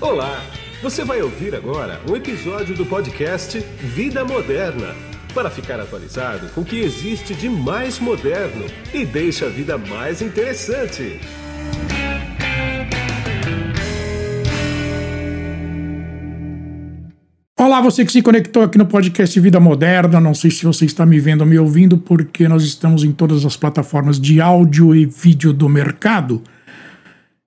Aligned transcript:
Olá! 0.00 0.40
Você 0.80 1.04
vai 1.04 1.20
ouvir 1.20 1.56
agora 1.56 2.00
um 2.08 2.14
episódio 2.14 2.72
do 2.76 2.86
podcast 2.86 3.58
Vida 3.80 4.24
Moderna 4.24 4.94
para 5.34 5.50
ficar 5.50 5.80
atualizado 5.80 6.48
com 6.50 6.60
o 6.60 6.64
que 6.64 6.78
existe 6.78 7.34
de 7.34 7.48
mais 7.48 7.98
moderno 7.98 8.64
e 8.94 9.04
deixa 9.04 9.46
a 9.46 9.48
vida 9.48 9.76
mais 9.76 10.22
interessante. 10.22 11.18
Olá, 17.58 17.80
você 17.80 18.04
que 18.04 18.12
se 18.12 18.22
conectou 18.22 18.62
aqui 18.62 18.78
no 18.78 18.86
podcast 18.86 19.40
Vida 19.40 19.58
Moderna. 19.58 20.20
Não 20.20 20.32
sei 20.32 20.52
se 20.52 20.64
você 20.64 20.84
está 20.84 21.04
me 21.04 21.18
vendo 21.18 21.40
ou 21.40 21.46
me 21.48 21.58
ouvindo, 21.58 21.98
porque 21.98 22.46
nós 22.46 22.62
estamos 22.62 23.02
em 23.02 23.10
todas 23.10 23.44
as 23.44 23.56
plataformas 23.56 24.20
de 24.20 24.40
áudio 24.40 24.94
e 24.94 25.06
vídeo 25.06 25.52
do 25.52 25.68
mercado. 25.68 26.40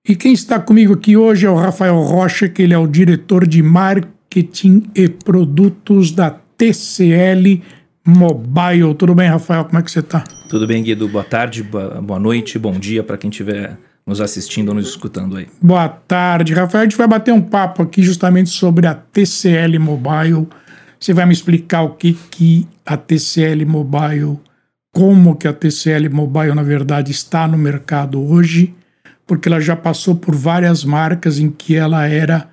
E 0.08 0.16
quem 0.16 0.32
está 0.32 0.58
comigo 0.58 0.94
aqui 0.94 1.16
hoje 1.16 1.46
é 1.46 1.50
o 1.50 1.54
Rafael 1.54 1.96
Rocha, 2.00 2.48
que 2.48 2.60
ele 2.60 2.74
é 2.74 2.78
o 2.78 2.88
diretor 2.88 3.46
de 3.46 3.62
marketing 3.62 4.90
e 4.96 5.08
produtos 5.08 6.10
da 6.10 6.28
TCL 6.28 7.62
Mobile. 8.04 8.96
Tudo 8.96 9.14
bem, 9.14 9.28
Rafael? 9.28 9.64
Como 9.64 9.78
é 9.78 9.82
que 9.82 9.92
você 9.92 10.00
está? 10.00 10.24
Tudo 10.48 10.66
bem, 10.66 10.82
Guido. 10.82 11.06
Boa 11.06 11.22
tarde, 11.22 11.62
boa 11.62 12.18
noite, 12.18 12.58
bom 12.58 12.72
dia 12.72 13.04
para 13.04 13.16
quem 13.16 13.30
estiver 13.30 13.78
nos 14.04 14.20
assistindo 14.20 14.70
ou 14.70 14.74
nos 14.74 14.88
escutando 14.88 15.36
aí. 15.36 15.46
Boa 15.62 15.88
tarde, 15.88 16.52
Rafael. 16.52 16.82
A 16.82 16.84
gente 16.84 16.98
vai 16.98 17.06
bater 17.06 17.32
um 17.32 17.40
papo 17.40 17.84
aqui 17.84 18.02
justamente 18.02 18.50
sobre 18.50 18.88
a 18.88 18.94
TCL 18.94 19.78
Mobile. 19.78 20.48
Você 20.98 21.14
vai 21.14 21.26
me 21.26 21.32
explicar 21.32 21.82
o 21.82 21.90
que, 21.90 22.18
que 22.28 22.66
a 22.84 22.96
TCL 22.96 23.64
Mobile, 23.66 24.40
como 24.92 25.36
que 25.36 25.46
a 25.46 25.52
TCL 25.52 26.10
Mobile, 26.10 26.56
na 26.56 26.64
verdade, 26.64 27.12
está 27.12 27.46
no 27.46 27.56
mercado 27.56 28.20
hoje, 28.20 28.74
porque 29.32 29.48
ela 29.48 29.62
já 29.62 29.74
passou 29.74 30.14
por 30.14 30.34
várias 30.34 30.84
marcas 30.84 31.38
em 31.38 31.48
que 31.48 31.74
ela 31.74 32.06
era 32.06 32.50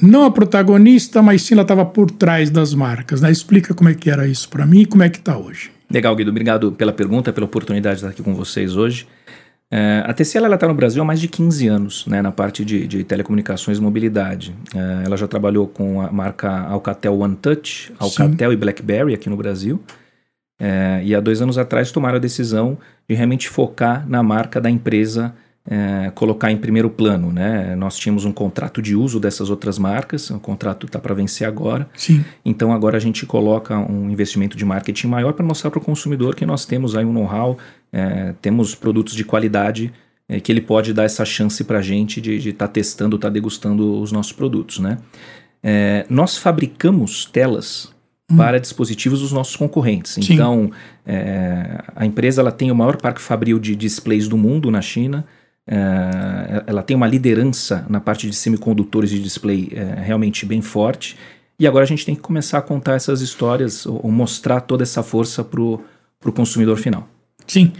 não 0.00 0.24
a 0.24 0.30
protagonista, 0.30 1.20
mas 1.20 1.42
sim 1.42 1.52
ela 1.52 1.64
estava 1.64 1.84
por 1.84 2.10
trás 2.10 2.48
das 2.48 2.72
marcas. 2.72 3.20
Né? 3.20 3.30
Explica 3.30 3.74
como 3.74 3.90
é 3.90 3.94
que 3.94 4.08
era 4.08 4.26
isso 4.26 4.48
para 4.48 4.64
mim 4.64 4.80
e 4.80 4.86
como 4.86 5.02
é 5.02 5.10
que 5.10 5.18
está 5.18 5.36
hoje. 5.36 5.70
Legal, 5.90 6.16
Guido. 6.16 6.30
Obrigado 6.30 6.72
pela 6.72 6.94
pergunta, 6.94 7.30
pela 7.30 7.44
oportunidade 7.44 7.96
de 7.96 8.06
estar 8.06 8.08
aqui 8.08 8.22
com 8.22 8.34
vocês 8.34 8.74
hoje. 8.74 9.06
É, 9.70 10.02
a 10.06 10.14
TCL 10.14 10.54
está 10.54 10.66
no 10.66 10.72
Brasil 10.72 11.02
há 11.02 11.04
mais 11.04 11.20
de 11.20 11.28
15 11.28 11.68
anos, 11.68 12.06
né, 12.06 12.22
na 12.22 12.32
parte 12.32 12.64
de, 12.64 12.86
de 12.86 13.04
telecomunicações 13.04 13.76
e 13.76 13.82
mobilidade. 13.82 14.54
É, 14.74 15.04
ela 15.04 15.18
já 15.18 15.28
trabalhou 15.28 15.68
com 15.68 16.00
a 16.00 16.10
marca 16.10 16.50
Alcatel 16.50 17.20
OneTouch, 17.20 17.92
Alcatel 17.98 18.48
Sim. 18.48 18.54
e 18.54 18.56
BlackBerry 18.56 19.12
aqui 19.12 19.28
no 19.28 19.36
Brasil. 19.36 19.78
É, 20.58 21.02
e 21.04 21.14
há 21.14 21.20
dois 21.20 21.42
anos 21.42 21.58
atrás 21.58 21.92
tomaram 21.92 22.16
a 22.16 22.18
decisão 22.18 22.78
de 23.06 23.14
realmente 23.14 23.46
focar 23.46 24.08
na 24.08 24.22
marca 24.22 24.58
da 24.58 24.70
empresa 24.70 25.34
é, 25.68 26.10
colocar 26.14 26.50
em 26.50 26.56
primeiro 26.56 26.88
plano. 26.88 27.32
Né? 27.32 27.74
Nós 27.76 27.96
tínhamos 27.98 28.24
um 28.24 28.32
contrato 28.32 28.80
de 28.80 28.94
uso 28.94 29.18
dessas 29.18 29.50
outras 29.50 29.78
marcas, 29.78 30.30
o 30.30 30.38
contrato 30.38 30.86
está 30.86 30.98
para 30.98 31.14
vencer 31.14 31.46
agora. 31.46 31.88
Sim. 31.94 32.24
Então 32.44 32.72
agora 32.72 32.96
a 32.96 33.00
gente 33.00 33.26
coloca 33.26 33.76
um 33.78 34.08
investimento 34.10 34.56
de 34.56 34.64
marketing 34.64 35.08
maior 35.08 35.32
para 35.32 35.44
mostrar 35.44 35.70
para 35.70 35.78
o 35.78 35.82
consumidor 35.82 36.34
que 36.34 36.46
nós 36.46 36.64
temos 36.64 36.96
aí 36.96 37.04
um 37.04 37.12
know-how, 37.12 37.58
é, 37.92 38.34
temos 38.40 38.74
produtos 38.74 39.14
de 39.14 39.24
qualidade 39.24 39.92
é, 40.28 40.40
que 40.40 40.50
ele 40.50 40.60
pode 40.60 40.92
dar 40.92 41.04
essa 41.04 41.24
chance 41.24 41.62
para 41.64 41.78
a 41.78 41.82
gente 41.82 42.20
de 42.20 42.36
estar 42.36 42.66
tá 42.66 42.72
testando, 42.72 43.16
estar 43.16 43.28
tá 43.28 43.32
degustando 43.32 44.00
os 44.00 44.10
nossos 44.12 44.32
produtos. 44.32 44.78
Né? 44.78 44.98
É, 45.62 46.06
nós 46.08 46.36
fabricamos 46.36 47.24
telas 47.26 47.92
hum. 48.30 48.36
para 48.36 48.58
dispositivos 48.58 49.20
dos 49.20 49.32
nossos 49.32 49.56
concorrentes. 49.56 50.12
Sim. 50.12 50.34
Então, 50.34 50.70
é, 51.04 51.82
a 51.94 52.04
empresa 52.04 52.40
ela 52.40 52.52
tem 52.52 52.70
o 52.70 52.74
maior 52.74 52.96
parque 52.96 53.20
fabril 53.20 53.58
de 53.58 53.76
displays 53.76 54.28
do 54.28 54.36
mundo 54.36 54.70
na 54.70 54.82
China. 54.82 55.24
É, 55.68 56.64
ela 56.66 56.82
tem 56.82 56.96
uma 56.96 57.06
liderança 57.06 57.84
na 57.88 58.00
parte 58.00 58.28
de 58.28 58.36
semicondutores 58.36 59.10
de 59.10 59.20
display 59.20 59.68
é, 59.72 60.00
realmente 60.00 60.46
bem 60.46 60.62
forte. 60.62 61.16
E 61.58 61.66
agora 61.66 61.84
a 61.84 61.88
gente 61.88 62.04
tem 62.04 62.14
que 62.14 62.20
começar 62.20 62.58
a 62.58 62.62
contar 62.62 62.94
essas 62.94 63.20
histórias 63.20 63.86
ou, 63.86 64.00
ou 64.04 64.12
mostrar 64.12 64.60
toda 64.60 64.82
essa 64.82 65.02
força 65.02 65.42
para 65.42 65.60
o 65.60 66.32
consumidor 66.34 66.76
final. 66.76 67.08
Sim. 67.46 67.72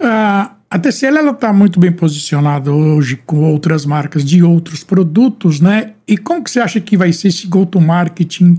Uh, 0.00 0.56
a 0.68 0.78
TCL 0.78 1.30
está 1.30 1.52
muito 1.52 1.78
bem 1.78 1.92
posicionada 1.92 2.72
hoje 2.72 3.16
com 3.16 3.50
outras 3.50 3.86
marcas 3.86 4.24
de 4.24 4.42
outros 4.42 4.84
produtos, 4.84 5.60
né? 5.60 5.94
E 6.06 6.18
como 6.18 6.42
que 6.42 6.50
você 6.50 6.60
acha 6.60 6.80
que 6.80 6.96
vai 6.96 7.12
ser 7.12 7.28
esse 7.28 7.46
go-to-marketing 7.46 8.58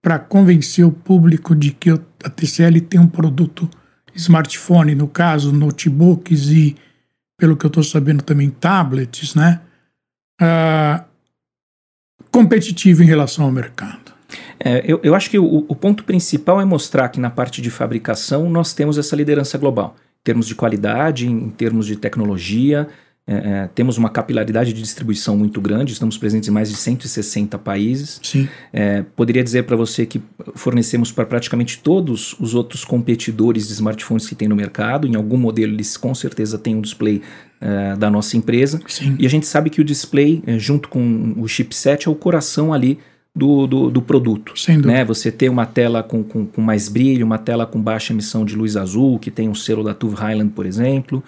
para 0.00 0.18
convencer 0.18 0.86
o 0.86 0.92
público 0.92 1.54
de 1.54 1.72
que 1.72 1.90
a 1.90 2.30
TCL 2.30 2.80
tem 2.80 3.00
um 3.00 3.06
produto 3.06 3.68
smartphone, 4.14 4.94
no 4.94 5.06
caso, 5.06 5.52
notebooks 5.52 6.48
e 6.48 6.76
pelo 7.40 7.56
que 7.56 7.64
eu 7.64 7.68
estou 7.68 7.82
sabendo 7.82 8.22
também, 8.22 8.50
tablets, 8.50 9.34
né? 9.34 9.62
Uh, 10.40 11.02
competitivo 12.30 13.02
em 13.02 13.06
relação 13.06 13.46
ao 13.46 13.50
mercado. 13.50 14.12
É, 14.62 14.84
eu, 14.86 15.00
eu, 15.02 15.14
acho 15.14 15.30
que 15.30 15.38
o, 15.38 15.64
o, 15.66 15.74
ponto 15.74 16.04
principal 16.04 16.60
é 16.60 16.64
mostrar 16.64 17.08
que 17.08 17.18
na 17.18 17.30
parte 17.30 17.62
de 17.62 17.70
fabricação 17.70 18.48
nós 18.48 18.74
temos 18.74 18.98
essa 18.98 19.16
liderança 19.16 19.56
global, 19.56 19.96
em 20.20 20.22
termos 20.22 20.46
de 20.46 20.54
qualidade, 20.54 21.26
em 21.26 21.48
termos 21.48 21.86
de 21.86 21.96
tecnologia, 21.96 22.86
é, 23.30 23.34
é, 23.34 23.70
temos 23.72 23.96
uma 23.96 24.10
capilaridade 24.10 24.72
de 24.72 24.82
distribuição 24.82 25.36
muito 25.36 25.60
grande, 25.60 25.92
estamos 25.92 26.18
presentes 26.18 26.48
em 26.48 26.52
mais 26.52 26.68
de 26.68 26.74
160 26.74 27.56
países. 27.58 28.18
Sim. 28.20 28.48
É, 28.72 29.04
poderia 29.14 29.44
dizer 29.44 29.62
para 29.62 29.76
você 29.76 30.04
que 30.04 30.20
fornecemos 30.56 31.12
para 31.12 31.24
praticamente 31.24 31.78
todos 31.78 32.34
os 32.40 32.56
outros 32.56 32.84
competidores 32.84 33.68
de 33.68 33.74
smartphones 33.74 34.28
que 34.28 34.34
tem 34.34 34.48
no 34.48 34.56
mercado. 34.56 35.06
Em 35.06 35.14
algum 35.14 35.36
modelo 35.36 35.72
eles 35.72 35.96
com 35.96 36.12
certeza 36.12 36.58
têm 36.58 36.74
um 36.74 36.80
display 36.80 37.22
é, 37.60 37.94
da 37.94 38.10
nossa 38.10 38.36
empresa. 38.36 38.80
Sim. 38.88 39.14
E 39.16 39.24
a 39.24 39.30
gente 39.30 39.46
sabe 39.46 39.70
que 39.70 39.80
o 39.80 39.84
display, 39.84 40.42
é, 40.44 40.58
junto 40.58 40.88
com 40.88 41.32
o 41.36 41.46
chipset, 41.46 42.08
é 42.08 42.10
o 42.10 42.16
coração 42.16 42.72
ali 42.72 42.98
do, 43.32 43.68
do, 43.68 43.90
do, 43.90 44.02
produto. 44.02 44.58
Sem 44.58 44.74
dúvida. 44.74 44.92
Né? 44.92 45.04
Você 45.04 45.30
ter 45.30 45.48
uma 45.48 45.66
tela 45.66 46.02
com, 46.02 46.24
com, 46.24 46.44
com, 46.46 46.60
mais 46.60 46.88
brilho, 46.88 47.24
uma 47.24 47.38
tela 47.38 47.64
com 47.64 47.80
baixa 47.80 48.12
emissão 48.12 48.44
de 48.44 48.56
luz 48.56 48.76
azul, 48.76 49.20
que 49.20 49.30
tem 49.30 49.48
um 49.48 49.54
selo 49.54 49.84
da 49.84 49.94
TUV 49.94 50.16
Highland, 50.16 50.50
por 50.50 50.66
exemplo. 50.66 51.22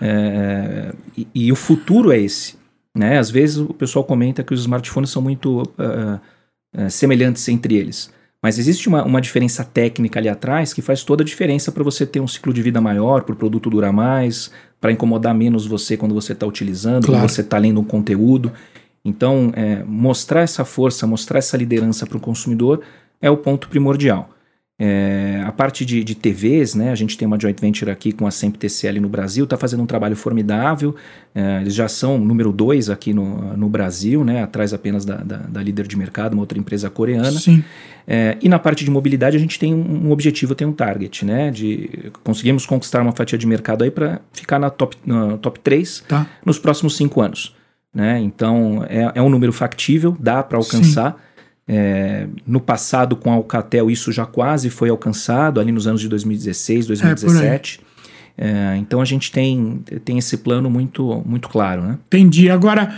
É, 0.00 0.92
e, 1.16 1.26
e, 1.34 1.52
o 1.52 1.56
futuro 1.56 2.12
é 2.12 2.18
esse. 2.18 2.56
Né? 2.94 3.18
Às 3.18 3.30
vezes 3.30 3.58
o 3.58 3.74
pessoal 3.74 4.04
comenta 4.04 4.42
que 4.42 4.54
os 4.54 4.60
smartphones 4.60 5.10
são 5.10 5.20
muito 5.20 5.62
uh, 5.62 6.20
uh, 6.74 6.90
semelhantes 6.90 7.46
entre 7.48 7.76
eles. 7.76 8.10
Mas 8.42 8.58
existe 8.58 8.88
uma, 8.88 9.02
uma 9.04 9.20
diferença 9.20 9.64
técnica 9.64 10.20
ali 10.20 10.28
atrás 10.28 10.72
que 10.72 10.80
faz 10.80 11.02
toda 11.02 11.22
a 11.22 11.26
diferença 11.26 11.72
para 11.72 11.82
você 11.82 12.06
ter 12.06 12.20
um 12.20 12.28
ciclo 12.28 12.52
de 12.52 12.62
vida 12.62 12.80
maior, 12.80 13.22
para 13.22 13.32
o 13.32 13.36
produto 13.36 13.68
durar 13.68 13.92
mais, 13.92 14.50
para 14.80 14.92
incomodar 14.92 15.34
menos 15.34 15.66
você 15.66 15.96
quando 15.96 16.14
você 16.14 16.32
está 16.32 16.46
utilizando, 16.46 17.06
claro. 17.06 17.22
quando 17.22 17.30
você 17.30 17.40
está 17.40 17.58
lendo 17.58 17.80
um 17.80 17.84
conteúdo. 17.84 18.52
Então, 19.04 19.52
é, 19.54 19.82
mostrar 19.84 20.42
essa 20.42 20.64
força, 20.64 21.06
mostrar 21.06 21.38
essa 21.38 21.56
liderança 21.56 22.06
para 22.06 22.18
o 22.18 22.20
consumidor 22.20 22.82
é 23.20 23.30
o 23.30 23.36
ponto 23.36 23.68
primordial. 23.68 24.30
É, 24.78 25.42
a 25.46 25.50
parte 25.52 25.86
de, 25.86 26.04
de, 26.04 26.14
TVs, 26.14 26.74
né, 26.74 26.90
a 26.90 26.94
gente 26.94 27.16
tem 27.16 27.26
uma 27.26 27.40
joint 27.40 27.58
venture 27.58 27.90
aqui 27.90 28.12
com 28.12 28.26
a 28.26 28.30
Semp 28.30 28.56
TCL 28.56 29.00
no 29.00 29.08
Brasil, 29.08 29.44
está 29.44 29.56
fazendo 29.56 29.82
um 29.82 29.86
trabalho 29.86 30.14
formidável. 30.14 30.94
É, 31.34 31.62
eles 31.62 31.74
já 31.74 31.88
são 31.88 32.18
número 32.18 32.52
dois 32.52 32.90
aqui 32.90 33.14
no, 33.14 33.56
no 33.56 33.70
Brasil, 33.70 34.22
né, 34.22 34.42
atrás 34.42 34.74
apenas 34.74 35.06
da, 35.06 35.16
da, 35.16 35.38
da, 35.38 35.62
líder 35.62 35.86
de 35.86 35.96
mercado, 35.96 36.34
uma 36.34 36.42
outra 36.42 36.58
empresa 36.58 36.90
coreana. 36.90 37.32
Sim. 37.32 37.64
É, 38.06 38.36
e 38.42 38.50
na 38.50 38.58
parte 38.58 38.84
de 38.84 38.90
mobilidade 38.90 39.34
a 39.34 39.40
gente 39.40 39.58
tem 39.58 39.72
um, 39.72 40.08
um, 40.08 40.10
objetivo, 40.12 40.54
tem 40.54 40.66
um 40.66 40.72
target, 40.72 41.24
né, 41.24 41.50
de 41.50 42.12
conseguimos 42.22 42.66
conquistar 42.66 43.00
uma 43.00 43.12
fatia 43.12 43.38
de 43.38 43.46
mercado 43.46 43.82
aí 43.82 43.90
para 43.90 44.20
ficar 44.30 44.58
na 44.58 44.68
top, 44.68 44.94
na 45.06 45.38
top 45.38 45.58
3 45.60 46.04
tá. 46.06 46.26
nos 46.44 46.58
próximos 46.58 46.98
cinco 46.98 47.22
anos. 47.22 47.56
Né? 47.94 48.20
Então 48.20 48.84
é, 48.90 49.10
é 49.14 49.22
um 49.22 49.30
número 49.30 49.54
factível, 49.54 50.14
dá 50.20 50.42
para 50.42 50.58
alcançar. 50.58 51.12
Sim. 51.12 51.18
É, 51.68 52.28
no 52.46 52.60
passado, 52.60 53.16
com 53.16 53.30
a 53.30 53.34
Alcatel, 53.34 53.90
isso 53.90 54.12
já 54.12 54.24
quase 54.24 54.70
foi 54.70 54.88
alcançado, 54.88 55.60
ali 55.60 55.72
nos 55.72 55.86
anos 55.86 56.00
de 56.00 56.08
2016, 56.08 56.86
2017. 56.86 57.80
É, 57.82 57.96
é, 58.38 58.76
então 58.76 59.00
a 59.00 59.04
gente 59.04 59.32
tem, 59.32 59.82
tem 60.04 60.18
esse 60.18 60.36
plano 60.38 60.70
muito, 60.70 61.22
muito 61.26 61.48
claro. 61.48 61.82
Né? 61.82 61.98
Entendi. 62.06 62.50
Agora, 62.50 62.94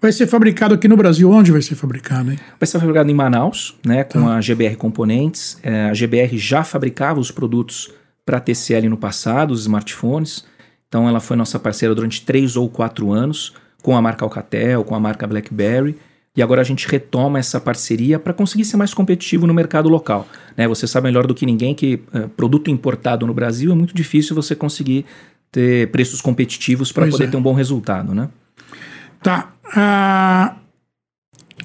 vai 0.00 0.10
ser 0.10 0.26
fabricado 0.26 0.74
aqui 0.74 0.88
no 0.88 0.96
Brasil? 0.96 1.30
Onde 1.30 1.52
vai 1.52 1.62
ser 1.62 1.74
fabricado? 1.74 2.32
Hein? 2.32 2.38
Vai 2.58 2.66
ser 2.66 2.80
fabricado 2.80 3.10
em 3.10 3.14
Manaus, 3.14 3.76
né, 3.86 4.02
com 4.02 4.24
tá. 4.24 4.36
a 4.36 4.40
GBR 4.40 4.76
Componentes. 4.76 5.58
É, 5.62 5.84
a 5.84 5.94
GBR 5.94 6.36
já 6.38 6.64
fabricava 6.64 7.20
os 7.20 7.30
produtos 7.30 7.92
para 8.24 8.40
TCL 8.40 8.88
no 8.88 8.96
passado, 8.96 9.52
os 9.52 9.60
smartphones. 9.62 10.44
Então 10.88 11.08
ela 11.08 11.20
foi 11.20 11.36
nossa 11.36 11.58
parceira 11.58 11.94
durante 11.94 12.22
três 12.22 12.56
ou 12.56 12.68
quatro 12.68 13.12
anos, 13.12 13.54
com 13.82 13.96
a 13.96 14.02
marca 14.02 14.24
Alcatel, 14.24 14.84
com 14.84 14.94
a 14.94 15.00
marca 15.00 15.26
BlackBerry. 15.26 15.96
E 16.34 16.42
agora 16.42 16.62
a 16.62 16.64
gente 16.64 16.88
retoma 16.88 17.38
essa 17.38 17.60
parceria 17.60 18.18
para 18.18 18.32
conseguir 18.32 18.64
ser 18.64 18.78
mais 18.78 18.94
competitivo 18.94 19.46
no 19.46 19.52
mercado 19.52 19.88
local. 19.88 20.26
Né? 20.56 20.66
Você 20.66 20.86
sabe 20.86 21.04
melhor 21.04 21.26
do 21.26 21.34
que 21.34 21.44
ninguém 21.44 21.74
que 21.74 22.02
uh, 22.14 22.28
produto 22.30 22.70
importado 22.70 23.26
no 23.26 23.34
Brasil 23.34 23.70
é 23.70 23.74
muito 23.74 23.94
difícil 23.94 24.34
você 24.34 24.56
conseguir 24.56 25.04
ter 25.50 25.90
preços 25.90 26.22
competitivos 26.22 26.90
para 26.90 27.06
poder 27.06 27.24
é. 27.24 27.26
ter 27.26 27.36
um 27.36 27.42
bom 27.42 27.52
resultado. 27.52 28.14
Né? 28.14 28.30
Tá. 29.22 29.52
Uh, 29.66 30.62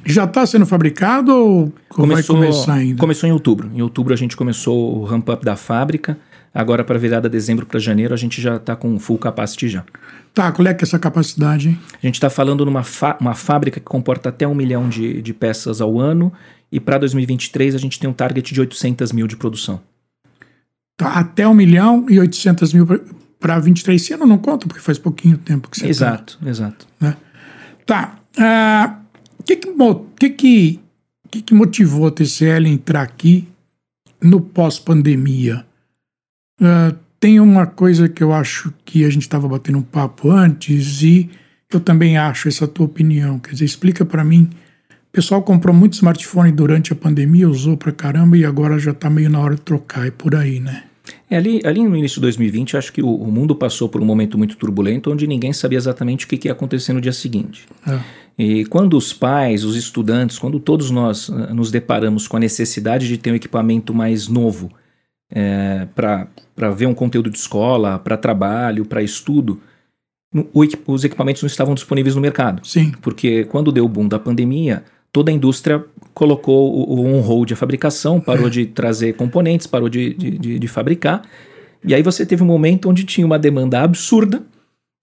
já 0.06 0.26
está 0.26 0.46
sendo 0.46 0.66
fabricado 0.66 1.34
ou 1.34 1.74
começou, 1.88 2.36
vai 2.36 2.48
começar 2.48 2.74
ainda? 2.74 3.00
Começou 3.00 3.30
em 3.30 3.32
outubro. 3.32 3.72
Em 3.74 3.82
outubro 3.82 4.14
a 4.14 4.18
gente 4.18 4.36
começou 4.36 5.00
o 5.00 5.06
ramp-up 5.06 5.46
da 5.46 5.56
fábrica. 5.56 6.18
Agora, 6.58 6.84
para 6.84 6.98
virada 6.98 7.30
dezembro 7.30 7.68
para 7.68 7.80
janeiro, 7.80 8.16
a 8.16 8.18
gente 8.18 8.42
já 8.42 8.56
está 8.56 8.76
com 8.76 8.98
full 8.98 9.20
capacity 9.20 9.70
já. 9.70 9.86
Tá, 10.34 10.52
qual 10.52 10.68
é 10.68 10.74
que 10.74 10.84
é 10.84 10.88
essa 10.88 10.98
capacidade? 10.98 11.70
Hein? 11.70 11.80
A 11.94 12.04
gente 12.08 12.16
está 12.16 12.32
falando 12.32 12.66
numa 12.66 12.84
uma 13.22 13.36
fábrica 13.36 13.80
que 13.80 13.86
comporta 13.86 14.30
até 14.30 14.48
um 14.48 14.56
milhão 14.56 14.90
de, 14.90 15.22
de 15.22 15.34
peças 15.36 15.82
ao 15.82 16.00
ano 16.00 16.34
e 16.72 16.80
para 16.80 16.98
2023 16.98 17.76
a 17.76 17.78
gente 17.78 18.00
tem 18.00 18.10
um 18.10 18.14
target 18.14 18.56
de 18.56 18.60
800 18.60 19.12
mil 19.12 19.28
de 19.28 19.38
produção. 19.38 19.80
Tá, 20.98 21.20
até 21.20 21.48
um 21.48 21.54
milhão 21.54 22.08
e 22.10 22.20
800 22.20 22.74
mil 22.74 22.88
para 23.40 23.60
23. 23.60 24.02
Esse 24.02 24.14
ano 24.14 24.26
não 24.26 24.40
conta, 24.40 24.66
porque 24.66 24.82
faz 24.82 24.98
pouquinho 24.98 25.38
tempo 25.38 25.70
que 25.70 25.78
você 25.78 25.86
Exato, 25.86 26.40
tá, 26.42 26.50
exato. 26.50 26.88
Né? 27.00 27.16
Tá. 27.86 28.18
O 28.36 28.42
uh, 28.42 28.44
ah, 28.44 29.00
que, 29.46 29.58
que, 29.58 29.72
que, 30.20 30.30
que, 30.32 30.80
que, 31.30 31.42
que 31.44 31.54
motivou 31.54 32.08
a 32.08 32.12
TCL 32.12 32.66
a 32.66 32.70
entrar 32.70 33.04
aqui 33.04 33.48
no 34.20 34.42
pós-pandemia? 34.42 35.67
Uh, 36.60 36.96
tem 37.20 37.40
uma 37.40 37.66
coisa 37.66 38.08
que 38.08 38.24
eu 38.24 38.34
acho 38.34 38.74
que 38.86 39.04
a 39.04 39.10
gente 39.10 39.24
estava 39.24 39.48
batendo 39.48 39.80
um 39.80 39.84
papo 39.84 40.32
antes 40.32 41.02
e 41.02 41.30
eu 41.72 41.80
também 41.80 42.18
acho 42.18 42.48
essa 42.48 42.68
tua 42.68 42.86
opinião. 42.86 43.40
Quer 43.40 43.54
dizer, 43.54 43.66
explica 43.66 44.06
para 44.06 44.24
mim. 44.24 44.50
O 44.90 45.12
pessoal 45.12 45.42
comprou 45.42 45.74
muito 45.74 45.94
smartphone 45.94 46.52
durante 46.52 46.94
a 46.94 46.96
pandemia, 46.96 47.50
usou 47.50 47.76
pra 47.76 47.92
caramba 47.92 48.38
e 48.38 48.46
agora 48.46 48.78
já 48.78 48.94
tá 48.94 49.10
meio 49.10 49.30
na 49.30 49.40
hora 49.40 49.56
de 49.56 49.62
trocar, 49.62 50.06
e 50.06 50.12
por 50.12 50.36
aí, 50.36 50.60
né? 50.60 50.84
É, 51.30 51.38
ali, 51.38 51.62
ali 51.66 51.84
no 51.84 51.96
início 51.96 52.16
de 52.16 52.22
2020, 52.22 52.78
acho 52.78 52.94
que 52.94 53.02
o, 53.02 53.10
o, 53.10 53.32
mundo 53.32 53.56
passou 53.56 53.90
por 53.90 54.02
um 54.02 54.06
momento 54.06 54.38
muito 54.38 54.56
turbulento 54.56 55.12
onde 55.12 55.26
ninguém 55.26 55.52
sabia 55.54 55.78
exatamente 55.78 56.26
o 56.26 56.28
que, 56.28 56.38
que 56.38 56.48
ia 56.48 56.52
acontecer 56.52 56.94
no 56.94 57.02
dia 57.02 57.14
seguinte. 57.14 57.66
É. 57.88 58.00
E 58.38 58.66
quando 58.66 58.96
os 58.96 59.12
pais, 59.12 59.64
os 59.64 59.76
estudantes, 59.76 60.38
quando 60.38 60.60
todos 60.60 60.92
nós 60.92 61.28
uh, 61.30 61.54
nos 61.54 61.72
deparamos 61.72 62.28
com 62.28 62.38
a 62.38 62.40
necessidade 62.40 63.08
de 63.08 63.18
ter 63.18 63.32
um 63.32 63.36
equipamento 63.36 63.94
mais 63.94 64.28
novo 64.28 64.70
é, 65.30 65.88
para 65.96 66.72
ver 66.72 66.86
um 66.86 66.94
conteúdo 66.94 67.30
de 67.30 67.38
escola, 67.38 68.00
para 68.00 68.18
trabalho, 68.18 68.86
para 68.86 69.02
estudo, 69.02 69.62
o, 70.34 70.64
os 70.88 71.04
equipamentos 71.04 71.42
não 71.42 71.48
estavam 71.48 71.74
disponíveis 71.74 72.16
no 72.16 72.22
mercado. 72.22 72.66
Sim. 72.66 72.92
Porque 73.02 73.46
quando 73.46 73.72
deu 73.72 73.86
o 73.86 73.90
boom 73.90 74.08
da 74.08 74.20
pandemia, 74.20 74.84
toda 75.12 75.32
a 75.32 75.34
indústria 75.34 75.84
colocou 76.14 76.74
o, 76.74 77.00
o 77.00 77.18
on-hold 77.18 77.52
a 77.52 77.56
fabricação, 77.56 78.20
parou 78.20 78.48
é. 78.48 78.50
de 78.50 78.66
trazer 78.66 79.14
componentes, 79.14 79.68
parou 79.68 79.90
de, 79.90 80.14
de, 80.14 80.32
de, 80.38 80.60
de, 80.60 80.68
fabricar. 80.68 81.22
E 81.84 81.94
aí 81.94 82.02
você 82.02 82.26
teve 82.26 82.44
um 82.44 82.48
momento 82.48 82.90
onde 82.90 83.04
tinha 83.04 83.26
uma 83.26 83.40
demanda 83.40 83.82
absurda 83.82 84.44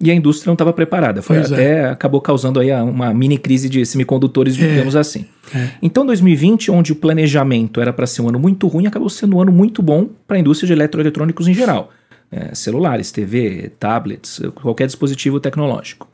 e 0.05 0.11
a 0.11 0.15
indústria 0.15 0.51
não 0.51 0.55
estava 0.55 0.73
preparada. 0.73 1.23
Foi 1.23 1.39
pois 1.39 1.51
é. 1.51 1.55
até 1.55 1.79
é. 1.79 1.85
acabou 1.87 2.21
causando 2.21 2.61
aí 2.61 2.71
uma 2.73 3.13
mini 3.15 3.39
crise 3.39 3.69
de 3.69 3.85
semicondutores, 3.87 4.59
é. 4.59 4.69
digamos 4.69 4.95
assim. 4.95 5.25
É. 5.55 5.71
Então 5.83 6.05
2020, 6.05 6.71
onde 6.71 6.93
o 6.93 6.97
planejamento 6.97 7.81
era 7.81 7.93
para 7.93 8.07
ser 8.07 8.23
um 8.23 8.29
ano 8.29 8.39
muito 8.39 8.67
ruim, 8.69 8.87
acabou 8.87 9.09
sendo 9.09 9.37
um 9.37 9.41
ano 9.41 9.51
muito 9.51 9.83
bom 9.83 10.09
para 10.27 10.37
a 10.37 10.41
indústria 10.41 10.67
de 10.67 10.73
eletroeletrônicos 10.75 11.49
em 11.49 11.55
geral. 11.55 11.91
É, 12.31 12.55
celulares, 12.55 13.13
TV, 13.13 13.71
tablets, 13.79 14.41
qualquer 14.55 14.87
dispositivo 14.87 15.39
tecnológico. 15.39 16.09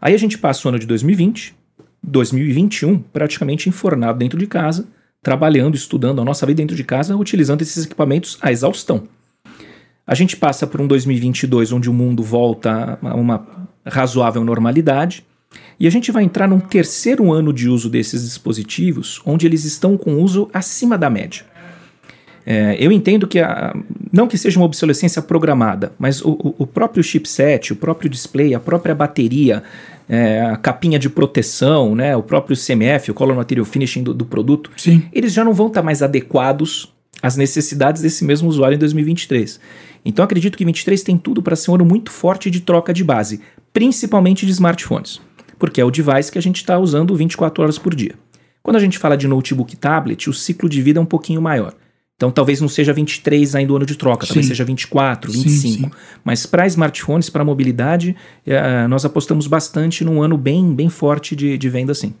Aí 0.00 0.14
a 0.14 0.18
gente 0.18 0.38
passa 0.38 0.66
o 0.66 0.68
ano 0.68 0.78
de 0.78 0.86
2020, 0.86 1.54
2021 2.02 2.98
praticamente 2.98 3.68
enfornado 3.68 4.18
dentro 4.18 4.38
de 4.38 4.46
casa, 4.46 4.86
trabalhando, 5.22 5.74
estudando 5.74 6.20
a 6.20 6.24
nossa 6.24 6.46
vida 6.46 6.58
dentro 6.58 6.76
de 6.76 6.84
casa, 6.84 7.16
utilizando 7.16 7.62
esses 7.62 7.84
equipamentos 7.84 8.38
à 8.40 8.50
exaustão. 8.50 9.08
A 10.10 10.14
gente 10.16 10.36
passa 10.36 10.66
por 10.66 10.80
um 10.80 10.88
2022 10.88 11.70
onde 11.70 11.88
o 11.88 11.92
mundo 11.92 12.20
volta 12.20 12.98
a 13.00 13.14
uma 13.14 13.46
razoável 13.86 14.42
normalidade, 14.42 15.24
e 15.78 15.86
a 15.86 15.90
gente 15.90 16.10
vai 16.10 16.24
entrar 16.24 16.48
num 16.48 16.58
terceiro 16.58 17.32
ano 17.32 17.52
de 17.52 17.68
uso 17.68 17.88
desses 17.88 18.24
dispositivos, 18.24 19.22
onde 19.24 19.46
eles 19.46 19.64
estão 19.64 19.96
com 19.96 20.20
uso 20.20 20.50
acima 20.52 20.98
da 20.98 21.08
média. 21.08 21.44
É, 22.44 22.76
eu 22.80 22.90
entendo 22.90 23.28
que, 23.28 23.38
a, 23.38 23.72
não 24.12 24.26
que 24.26 24.36
seja 24.36 24.58
uma 24.58 24.66
obsolescência 24.66 25.22
programada, 25.22 25.92
mas 25.96 26.20
o, 26.22 26.56
o, 26.58 26.66
próprio 26.66 27.04
chipset, 27.04 27.72
o 27.72 27.76
próprio 27.76 28.10
display, 28.10 28.52
a 28.52 28.58
própria 28.58 28.96
bateria, 28.96 29.62
é, 30.08 30.42
a 30.42 30.56
capinha 30.56 30.98
de 30.98 31.08
proteção, 31.08 31.94
né, 31.94 32.16
o 32.16 32.22
próprio 32.24 32.56
CMF, 32.56 33.12
o 33.12 33.14
Color 33.14 33.36
Material 33.36 33.64
Finishing 33.64 34.02
do, 34.02 34.12
do 34.12 34.24
produto, 34.24 34.72
Sim. 34.76 35.04
eles 35.12 35.32
já 35.32 35.44
não 35.44 35.54
vão 35.54 35.68
estar 35.68 35.82
tá 35.82 35.84
mais 35.84 36.02
adequados 36.02 36.92
às 37.22 37.36
necessidades 37.36 38.02
desse 38.02 38.24
mesmo 38.24 38.48
usuário 38.48 38.74
em 38.74 38.78
2023. 38.78 39.60
Então 40.04 40.24
acredito 40.24 40.56
que 40.56 40.64
2023 40.64 41.02
tem 41.02 41.18
tudo 41.18 41.42
para 41.42 41.56
ser 41.56 41.70
um 41.70 41.74
ano 41.74 41.84
muito 41.84 42.10
forte 42.10 42.50
de 42.50 42.60
troca 42.60 42.92
de 42.92 43.04
base, 43.04 43.40
principalmente 43.72 44.46
de 44.46 44.52
smartphones, 44.52 45.20
porque 45.58 45.80
é 45.80 45.84
o 45.84 45.90
device 45.90 46.32
que 46.32 46.38
a 46.38 46.42
gente 46.42 46.56
está 46.56 46.78
usando 46.78 47.14
24 47.14 47.62
horas 47.62 47.78
por 47.78 47.94
dia. 47.94 48.14
Quando 48.62 48.76
a 48.76 48.80
gente 48.80 48.98
fala 48.98 49.16
de 49.16 49.26
notebook 49.26 49.74
e 49.74 49.76
tablet, 49.76 50.28
o 50.28 50.32
ciclo 50.32 50.68
de 50.68 50.82
vida 50.82 50.98
é 50.98 51.02
um 51.02 51.06
pouquinho 51.06 51.40
maior. 51.40 51.74
Então 52.20 52.30
talvez 52.30 52.60
não 52.60 52.68
seja 52.68 52.92
23 52.92 53.54
ainda 53.54 53.72
o 53.72 53.76
ano 53.76 53.86
de 53.86 53.96
troca, 53.96 54.26
sim. 54.26 54.28
talvez 54.28 54.46
seja 54.46 54.62
24, 54.62 55.32
25. 55.32 55.50
Sim, 55.58 55.84
sim. 55.84 55.90
Mas 56.22 56.44
para 56.44 56.66
smartphones, 56.66 57.30
para 57.30 57.42
mobilidade, 57.42 58.14
é, 58.44 58.86
nós 58.88 59.06
apostamos 59.06 59.46
bastante 59.46 60.04
num 60.04 60.22
ano 60.22 60.36
bem, 60.36 60.74
bem 60.74 60.90
forte 60.90 61.34
de, 61.34 61.56
de 61.56 61.68
venda 61.70 61.94
sim. 61.94 62.12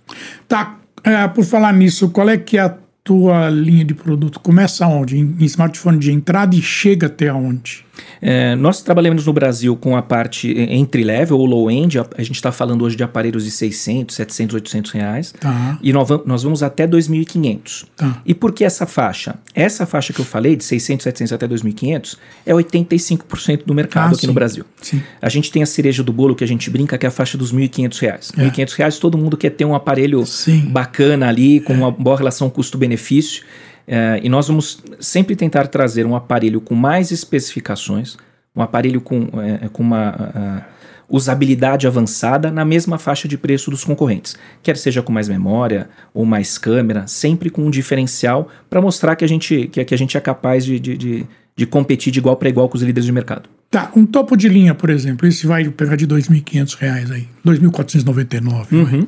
Tá, 0.48 0.78
é, 1.04 1.28
por 1.28 1.44
falar 1.44 1.74
nisso, 1.74 2.08
qual 2.08 2.30
é 2.30 2.38
que 2.38 2.56
é 2.56 2.62
a 2.62 2.78
tua 3.02 3.48
linha 3.48 3.84
de 3.84 3.94
produto? 3.94 4.40
Começa 4.40 4.86
onde? 4.86 5.18
Em, 5.18 5.36
em 5.38 5.44
smartphone 5.44 5.98
de 5.98 6.12
entrada 6.12 6.54
e 6.54 6.62
chega 6.62 7.06
até 7.06 7.32
onde? 7.32 7.84
É, 8.22 8.54
nós 8.56 8.82
trabalhamos 8.82 9.26
no 9.26 9.32
Brasil 9.32 9.76
com 9.76 9.96
a 9.96 10.02
parte 10.02 10.50
entre 10.58 11.02
level 11.02 11.38
ou 11.38 11.46
low 11.46 11.70
end. 11.70 11.98
A, 11.98 12.06
a 12.16 12.22
gente 12.22 12.36
está 12.36 12.52
falando 12.52 12.82
hoje 12.84 12.96
de 12.96 13.02
aparelhos 13.02 13.44
de 13.44 13.50
600, 13.50 14.14
700, 14.14 14.54
800 14.54 14.90
reais. 14.90 15.34
Tá. 15.38 15.78
E 15.82 15.92
nós, 15.92 16.08
nós 16.26 16.42
vamos 16.42 16.62
até 16.62 16.86
2.500. 16.86 17.86
Tá. 17.96 18.20
E 18.24 18.34
por 18.34 18.52
que 18.52 18.64
essa 18.64 18.86
faixa? 18.86 19.36
Essa 19.54 19.86
faixa 19.86 20.12
que 20.12 20.20
eu 20.20 20.24
falei, 20.24 20.56
de 20.56 20.64
600, 20.64 21.04
700 21.04 21.32
até 21.32 21.48
2.500, 21.48 22.16
é 22.44 22.52
85% 22.52 23.64
do 23.64 23.74
mercado 23.74 24.04
ah, 24.04 24.12
aqui 24.12 24.20
sim. 24.20 24.26
no 24.26 24.32
Brasil. 24.32 24.64
Sim. 24.80 25.02
A 25.20 25.28
gente 25.28 25.50
tem 25.50 25.62
a 25.62 25.66
cereja 25.66 26.02
do 26.02 26.12
bolo 26.12 26.34
que 26.34 26.44
a 26.44 26.48
gente 26.48 26.68
brinca, 26.70 26.98
que 26.98 27.06
é 27.06 27.08
a 27.08 27.12
faixa 27.12 27.38
dos 27.38 27.52
1.500 27.52 28.00
reais. 28.00 28.32
É. 28.36 28.44
1.500 28.44 28.72
reais 28.76 28.98
todo 28.98 29.16
mundo 29.16 29.36
quer 29.36 29.50
ter 29.50 29.64
um 29.64 29.74
aparelho 29.74 30.24
sim. 30.26 30.60
bacana 30.66 31.28
ali, 31.28 31.60
com 31.60 31.72
é. 31.72 31.76
uma 31.76 31.90
boa 31.90 32.16
relação 32.16 32.50
custo-benefício. 32.50 33.42
É, 33.92 34.20
e 34.22 34.28
nós 34.28 34.46
vamos 34.46 34.80
sempre 35.00 35.34
tentar 35.34 35.66
trazer 35.66 36.06
um 36.06 36.14
aparelho 36.14 36.60
com 36.60 36.76
mais 36.76 37.10
especificações, 37.10 38.16
um 38.54 38.62
aparelho 38.62 39.00
com, 39.00 39.28
é, 39.42 39.68
com 39.68 39.82
uma 39.82 40.10
uh, 40.12 40.64
usabilidade 41.08 41.88
avançada 41.88 42.52
na 42.52 42.64
mesma 42.64 42.98
faixa 42.98 43.26
de 43.26 43.36
preço 43.36 43.68
dos 43.68 43.82
concorrentes, 43.82 44.36
quer 44.62 44.76
seja 44.76 45.02
com 45.02 45.12
mais 45.12 45.28
memória 45.28 45.88
ou 46.14 46.24
mais 46.24 46.56
câmera, 46.56 47.08
sempre 47.08 47.50
com 47.50 47.62
um 47.62 47.70
diferencial 47.70 48.48
para 48.70 48.80
mostrar 48.80 49.16
que 49.16 49.24
a 49.24 49.28
gente, 49.28 49.66
que, 49.66 49.84
que, 49.84 49.92
a 49.92 49.98
gente 49.98 50.16
é 50.16 50.20
capaz 50.20 50.64
de, 50.64 50.78
de, 50.78 50.96
de, 50.96 51.26
de 51.56 51.66
competir 51.66 52.12
de 52.12 52.20
igual 52.20 52.36
para 52.36 52.48
igual 52.48 52.68
com 52.68 52.76
os 52.76 52.84
líderes 52.84 53.06
de 53.06 53.10
mercado. 53.12 53.48
Tá, 53.68 53.90
um 53.96 54.06
topo 54.06 54.36
de 54.36 54.48
linha, 54.48 54.72
por 54.72 54.88
exemplo, 54.88 55.26
esse 55.26 55.48
vai 55.48 55.68
pegar 55.68 55.96
de 55.96 56.04
R$ 56.04 56.12
2.500 56.14 56.78
aí, 56.80 57.28
R$ 57.44 57.58
2.499. 57.58 58.72
Uhum. 58.72 59.06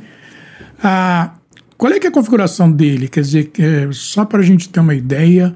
Ah, 0.83 1.35
qual 1.83 1.93
é 1.93 1.97
é 1.97 2.07
a 2.07 2.13
configuração 2.13 2.71
dele? 2.71 3.09
Quer 3.09 3.23
dizer, 3.23 3.51
é, 3.59 3.89
só 3.91 4.25
para 4.25 4.39
a 4.39 4.43
gente 4.45 4.69
ter 4.69 4.79
uma 4.79 4.95
ideia 4.95 5.53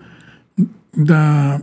da, 0.92 1.62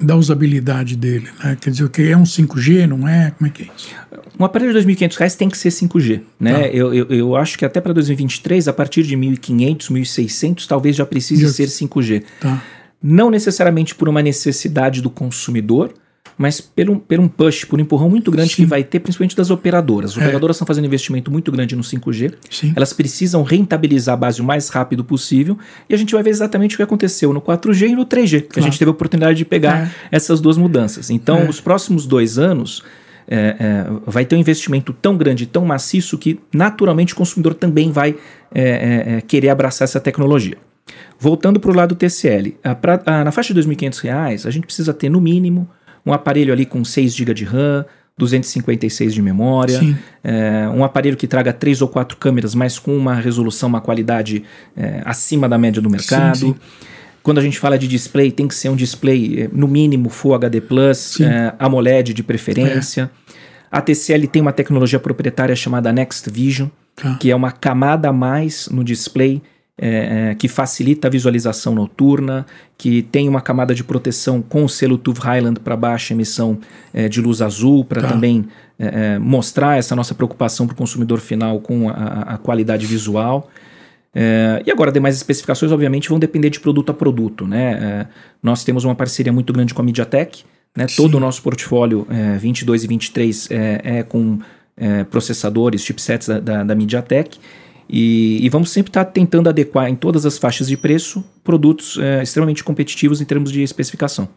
da 0.00 0.16
usabilidade 0.16 0.96
dele, 0.96 1.28
né? 1.44 1.54
Quer 1.60 1.68
dizer, 1.68 1.84
o 1.84 1.90
que 1.90 2.10
é 2.10 2.16
um 2.16 2.22
5G, 2.22 2.86
não 2.86 3.06
é? 3.06 3.30
Como 3.32 3.46
é 3.46 3.50
que 3.50 3.64
é 3.64 3.66
isso? 3.76 3.94
Um 4.38 4.44
aparelho 4.46 4.72
de 4.72 4.78
R$ 4.78 4.94
2.500 4.94 5.36
tem 5.36 5.50
que 5.50 5.58
ser 5.58 5.68
5G, 5.68 6.22
né? 6.40 6.60
Tá. 6.60 6.66
Eu, 6.68 6.94
eu, 6.94 7.06
eu, 7.10 7.36
acho 7.36 7.58
que 7.58 7.64
até 7.66 7.78
para 7.78 7.92
2023, 7.92 8.68
a 8.68 8.72
partir 8.72 9.02
de 9.02 9.14
1.500, 9.14 9.90
1.600, 9.90 10.66
talvez 10.66 10.96
já 10.96 11.04
precise 11.04 11.42
já. 11.42 11.50
ser 11.50 11.66
5G. 11.66 12.24
Tá. 12.40 12.62
Não 13.02 13.28
necessariamente 13.28 13.94
por 13.94 14.08
uma 14.08 14.22
necessidade 14.22 15.02
do 15.02 15.10
consumidor, 15.10 15.92
mas 16.40 16.58
por 16.58 16.88
um, 16.88 16.98
por 16.98 17.20
um 17.20 17.28
push, 17.28 17.66
por 17.66 17.78
um 17.78 17.82
empurrão 17.82 18.08
muito 18.08 18.30
grande 18.30 18.54
Sim. 18.54 18.62
que 18.62 18.64
vai 18.64 18.82
ter, 18.82 18.98
principalmente 18.98 19.36
das 19.36 19.50
operadoras. 19.50 20.12
As 20.12 20.16
é. 20.16 20.20
operadoras 20.22 20.56
estão 20.56 20.66
fazendo 20.66 20.86
investimento 20.86 21.30
muito 21.30 21.52
grande 21.52 21.76
no 21.76 21.82
5G. 21.82 22.32
Sim. 22.48 22.72
Elas 22.74 22.94
precisam 22.94 23.42
rentabilizar 23.42 24.14
a 24.14 24.16
base 24.16 24.40
o 24.40 24.44
mais 24.44 24.70
rápido 24.70 25.04
possível. 25.04 25.58
E 25.86 25.92
a 25.92 25.98
gente 25.98 26.14
vai 26.14 26.22
ver 26.22 26.30
exatamente 26.30 26.76
o 26.76 26.78
que 26.78 26.82
aconteceu 26.82 27.34
no 27.34 27.42
4G 27.42 27.90
e 27.90 27.94
no 27.94 28.06
3G. 28.06 28.48
Que 28.48 28.58
a 28.58 28.62
gente 28.62 28.78
teve 28.78 28.88
a 28.88 28.92
oportunidade 28.92 29.36
de 29.36 29.44
pegar 29.44 29.88
é. 29.88 29.90
essas 30.10 30.40
duas 30.40 30.56
mudanças. 30.56 31.10
Então, 31.10 31.40
é. 31.40 31.46
os 31.46 31.60
próximos 31.60 32.06
dois 32.06 32.38
anos. 32.38 32.82
É, 33.32 33.56
é, 33.60 33.86
vai 34.06 34.24
ter 34.24 34.34
um 34.34 34.38
investimento 34.40 34.92
tão 34.92 35.16
grande, 35.16 35.46
tão 35.46 35.64
maciço, 35.64 36.18
que 36.18 36.40
naturalmente 36.52 37.12
o 37.12 37.16
consumidor 37.16 37.54
também 37.54 37.92
vai 37.92 38.16
é, 38.52 39.22
querer 39.24 39.50
abraçar 39.50 39.84
essa 39.84 40.00
tecnologia. 40.00 40.56
Voltando 41.16 41.60
para 41.60 41.70
o 41.70 41.74
lado 41.74 41.94
TCL, 41.94 42.56
a, 42.64 42.74
pra, 42.74 43.00
a, 43.06 43.22
na 43.22 43.30
faixa 43.30 43.54
de 43.54 43.60
R$ 43.60 43.66
2.500, 43.66 44.46
a 44.46 44.50
gente 44.50 44.64
precisa 44.64 44.92
ter 44.92 45.08
no 45.08 45.20
mínimo 45.20 45.68
um 46.04 46.12
aparelho 46.12 46.52
ali 46.52 46.66
com 46.66 46.84
6 46.84 47.14
GB 47.14 47.34
de 47.34 47.44
RAM, 47.44 47.84
256 48.18 49.14
de 49.14 49.22
memória, 49.22 49.80
é, 50.22 50.68
um 50.68 50.84
aparelho 50.84 51.16
que 51.16 51.26
traga 51.26 51.52
três 51.52 51.80
ou 51.80 51.88
quatro 51.88 52.18
câmeras, 52.18 52.54
mas 52.54 52.78
com 52.78 52.94
uma 52.96 53.14
resolução, 53.14 53.68
uma 53.68 53.80
qualidade 53.80 54.44
é, 54.76 55.00
acima 55.04 55.48
da 55.48 55.56
média 55.56 55.80
do 55.80 55.88
mercado. 55.88 56.36
Sim, 56.36 56.54
sim. 56.54 56.86
Quando 57.22 57.38
a 57.38 57.42
gente 57.42 57.58
fala 57.58 57.78
de 57.78 57.86
display, 57.88 58.30
tem 58.30 58.48
que 58.48 58.54
ser 58.54 58.68
um 58.68 58.76
display, 58.76 59.42
é, 59.42 59.50
no 59.52 59.66
mínimo, 59.66 60.08
Full 60.08 60.34
HD 60.34 60.60
Plus, 60.60 61.20
é, 61.20 61.54
AMOLED 61.58 62.14
de 62.14 62.22
preferência. 62.22 63.10
É. 63.26 63.30
A 63.70 63.80
TCL 63.80 64.26
tem 64.26 64.42
uma 64.42 64.52
tecnologia 64.52 64.98
proprietária 64.98 65.54
chamada 65.54 65.92
Next 65.92 66.28
Vision, 66.30 66.68
tá. 66.96 67.14
que 67.14 67.30
é 67.30 67.36
uma 67.36 67.52
camada 67.52 68.08
a 68.08 68.12
mais 68.12 68.68
no 68.68 68.82
display 68.82 69.42
é, 69.82 70.30
é, 70.32 70.34
que 70.34 70.46
facilita 70.46 71.08
a 71.08 71.10
visualização 71.10 71.74
noturna, 71.74 72.44
que 72.76 73.00
tem 73.00 73.30
uma 73.30 73.40
camada 73.40 73.74
de 73.74 73.82
proteção 73.82 74.42
com 74.42 74.62
o 74.62 74.68
selo 74.68 74.98
TUV 74.98 75.18
Highland 75.20 75.58
para 75.60 75.74
baixa 75.74 76.12
emissão 76.12 76.58
é, 76.92 77.08
de 77.08 77.18
luz 77.22 77.40
azul, 77.40 77.82
para 77.82 78.02
tá. 78.02 78.08
também 78.08 78.46
é, 78.78 79.14
é, 79.14 79.18
mostrar 79.18 79.78
essa 79.78 79.96
nossa 79.96 80.14
preocupação 80.14 80.66
para 80.66 80.74
o 80.74 80.76
consumidor 80.76 81.18
final 81.18 81.60
com 81.60 81.88
a, 81.88 81.94
a 82.34 82.36
qualidade 82.36 82.84
visual. 82.84 83.48
É, 84.14 84.62
e 84.66 84.70
agora, 84.70 84.92
demais 84.92 85.16
especificações, 85.16 85.72
obviamente, 85.72 86.10
vão 86.10 86.18
depender 86.18 86.50
de 86.50 86.60
produto 86.60 86.90
a 86.90 86.94
produto. 86.94 87.46
Né? 87.46 88.06
nós 88.42 88.62
temos 88.62 88.84
uma 88.84 88.94
parceria 88.94 89.32
muito 89.32 89.50
grande 89.50 89.72
com 89.72 89.80
a 89.80 89.84
MediaTek, 89.84 90.44
né? 90.76 90.84
todo 90.94 91.14
o 91.14 91.20
nosso 91.20 91.42
portfólio 91.42 92.06
22 92.38 92.84
e 92.84 92.86
23 92.86 93.48
é, 93.50 94.02
com 94.02 94.40
processadores, 95.10 95.82
chipsets 95.82 96.28
da, 96.28 96.38
da, 96.38 96.64
da 96.64 96.74
MediaTek. 96.74 97.38
E, 97.92 98.38
e, 98.44 98.48
vamos 98.48 98.70
sempre 98.70 98.90
estar 98.90 99.04
tá 99.04 99.10
tentando 99.10 99.48
adequar 99.48 99.88
em 99.88 99.96
todas 99.96 100.24
as 100.24 100.38
faixas 100.38 100.68
de 100.68 100.76
preço 100.76 101.24
produtos 101.42 101.98
é, 101.98 102.22
extremamente 102.22 102.62
competitivos 102.62 103.20
em 103.20 103.24
termos 103.24 103.50
de 103.50 103.62
especificação. 103.62 104.28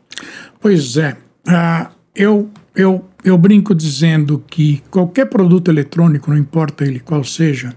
Pois 0.59 0.97
é. 0.97 1.15
Uh, 1.47 1.91
eu, 2.15 2.49
eu, 2.75 3.05
eu 3.23 3.37
brinco 3.37 3.75
dizendo 3.75 4.43
que 4.49 4.81
qualquer 4.89 5.25
produto 5.25 5.69
eletrônico, 5.69 6.31
não 6.31 6.37
importa 6.37 6.83
ele 6.83 6.99
qual 6.99 7.23
seja, 7.23 7.75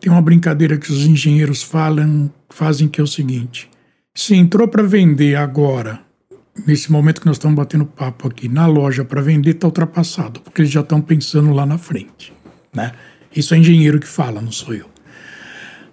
tem 0.00 0.12
uma 0.12 0.20
brincadeira 0.20 0.76
que 0.76 0.90
os 0.90 1.06
engenheiros 1.06 1.62
falam, 1.62 2.30
fazem 2.50 2.88
que 2.88 3.00
é 3.00 3.04
o 3.04 3.06
seguinte: 3.06 3.70
se 4.14 4.34
entrou 4.34 4.68
para 4.68 4.82
vender 4.82 5.36
agora, 5.36 6.00
nesse 6.66 6.90
momento 6.92 7.20
que 7.20 7.26
nós 7.26 7.36
estamos 7.36 7.56
batendo 7.56 7.86
papo 7.86 8.28
aqui, 8.28 8.48
na 8.48 8.66
loja 8.66 9.04
para 9.04 9.22
vender, 9.22 9.52
está 9.52 9.68
ultrapassado, 9.68 10.40
porque 10.40 10.62
eles 10.62 10.70
já 10.70 10.80
estão 10.80 11.00
pensando 11.00 11.52
lá 11.52 11.64
na 11.64 11.78
frente. 11.78 12.32
Né? 12.74 12.92
Isso 13.34 13.54
é 13.54 13.58
engenheiro 13.58 13.98
que 13.98 14.06
fala, 14.06 14.40
não 14.40 14.52
sou 14.52 14.74
eu. 14.74 14.90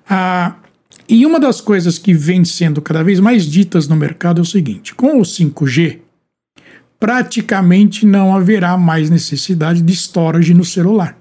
Ah, 0.09 0.55
e 1.07 1.25
uma 1.25 1.39
das 1.39 1.59
coisas 1.59 1.97
que 1.97 2.13
vem 2.13 2.45
sendo 2.45 2.81
cada 2.81 3.03
vez 3.03 3.19
mais 3.19 3.45
ditas 3.45 3.87
no 3.87 3.95
mercado 3.95 4.39
é 4.39 4.41
o 4.41 4.45
seguinte: 4.45 4.93
com 4.93 5.19
o 5.19 5.23
5G, 5.23 5.99
praticamente 6.99 8.05
não 8.05 8.35
haverá 8.35 8.77
mais 8.77 9.09
necessidade 9.09 9.81
de 9.81 9.93
storage 9.93 10.53
no 10.53 10.65
celular. 10.65 11.17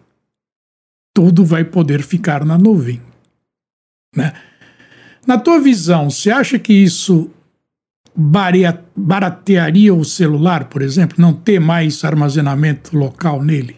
Tudo 1.14 1.44
vai 1.44 1.64
poder 1.64 2.02
ficar 2.02 2.44
na 2.44 2.58
nuvem. 2.58 3.00
Né? 4.14 4.32
Na 5.26 5.38
tua 5.38 5.60
visão, 5.60 6.10
você 6.10 6.30
acha 6.30 6.58
que 6.58 6.72
isso 6.72 7.30
baratearia 8.96 9.94
o 9.94 10.04
celular, 10.04 10.64
por 10.64 10.82
exemplo, 10.82 11.16
não 11.18 11.32
ter 11.32 11.60
mais 11.60 12.02
armazenamento 12.04 12.96
local 12.96 13.42
nele? 13.42 13.76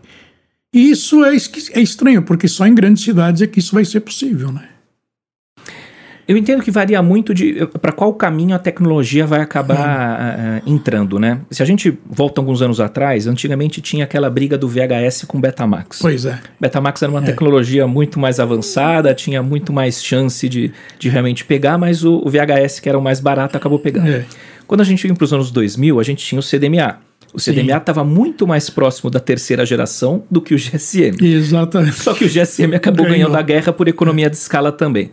E 0.73 0.91
isso 0.91 1.25
é, 1.25 1.35
é 1.35 1.81
estranho, 1.81 2.23
porque 2.23 2.47
só 2.47 2.67
em 2.67 2.75
grandes 2.75 3.03
cidades 3.03 3.43
é 3.43 3.47
que 3.47 3.59
isso 3.59 3.75
vai 3.75 3.85
ser 3.85 4.01
possível, 4.01 4.53
né? 4.53 4.69
Eu 6.31 6.37
entendo 6.37 6.63
que 6.63 6.71
varia 6.71 7.03
muito 7.03 7.35
de 7.35 7.67
para 7.83 7.91
qual 7.91 8.15
caminho 8.15 8.55
a 8.55 8.59
tecnologia 8.61 9.27
vai 9.27 9.41
acabar 9.41 10.63
uh, 10.65 10.71
entrando, 10.71 11.19
né? 11.19 11.41
Se 11.51 11.61
a 11.61 11.67
gente 11.67 11.99
volta 12.09 12.41
alguns 12.41 12.63
anos 12.63 12.79
atrás, 12.79 13.27
antigamente 13.27 13.81
tinha 13.81 14.05
aquela 14.05 14.31
briga 14.31 14.57
do 14.57 14.69
VHS 14.69 15.25
com 15.27 15.41
Betamax. 15.41 15.99
Pois 16.01 16.25
é. 16.25 16.39
Betamax 16.61 17.03
era 17.03 17.11
uma 17.11 17.21
é. 17.21 17.25
tecnologia 17.25 17.85
muito 17.89 18.21
mais 18.21 18.39
avançada, 18.39 19.13
tinha 19.13 19.43
muito 19.43 19.73
mais 19.73 20.05
chance 20.05 20.49
de, 20.49 20.73
de 21.01 21.09
realmente 21.09 21.45
pegar, 21.45 21.77
mas 21.77 22.05
o, 22.05 22.23
o 22.25 22.31
VHS, 22.31 22.79
que 22.79 22.89
era 22.89 22.97
o 22.97 23.03
mais 23.03 23.19
barato, 23.19 23.57
acabou 23.57 23.81
pegando. 23.81 24.09
É. 24.09 24.25
Quando 24.69 24.83
a 24.83 24.85
gente 24.85 25.05
vem 25.05 25.17
para 25.17 25.25
os 25.25 25.33
anos 25.33 25.51
2000, 25.51 25.99
a 25.99 26.03
gente 26.05 26.25
tinha 26.25 26.39
o 26.39 26.43
CDMA. 26.45 27.10
O 27.33 27.39
CDMA 27.39 27.77
estava 27.77 28.03
muito 28.03 28.47
mais 28.47 28.69
próximo 28.69 29.09
da 29.09 29.21
terceira 29.21 29.65
geração 29.65 30.25
do 30.31 30.41
que 30.41 30.55
o 30.55 30.59
GSM. 30.59 31.17
Exatamente. 31.23 32.01
Só 32.01 32.13
que 32.13 32.25
o 32.25 32.29
GSM 32.29 32.75
acabou 32.75 33.07
Ganhou. 33.07 33.19
ganhando 33.19 33.37
a 33.37 33.43
guerra 33.43 33.73
por 33.73 33.87
economia 33.87 34.29
de 34.29 34.37
escala 34.37 34.73
também. 34.73 35.11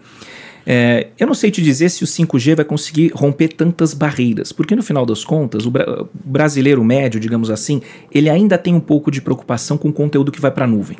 É, 0.70 1.08
eu 1.18 1.26
não 1.26 1.34
sei 1.34 1.50
te 1.50 1.62
dizer 1.62 1.88
se 1.88 2.04
o 2.04 2.08
5G 2.08 2.56
vai 2.56 2.66
conseguir 2.66 3.12
romper 3.14 3.48
tantas 3.50 3.94
barreiras, 3.94 4.52
porque 4.52 4.76
no 4.76 4.84
final 4.84 5.06
das 5.06 5.24
contas, 5.24 5.66
o, 5.66 5.72
bra 5.72 6.04
o 6.04 6.10
brasileiro 6.14 6.84
médio, 6.84 7.22
digamos 7.22 7.50
assim, 7.50 7.82
ele 8.12 8.30
ainda 8.30 8.58
tem 8.58 8.74
um 8.74 8.80
pouco 8.82 9.10
de 9.10 9.22
preocupação 9.22 9.78
com 9.78 9.88
o 9.88 9.94
conteúdo 9.94 10.30
que 10.30 10.42
vai 10.42 10.52
para 10.52 10.66
a 10.66 10.68
nuvem. 10.68 10.98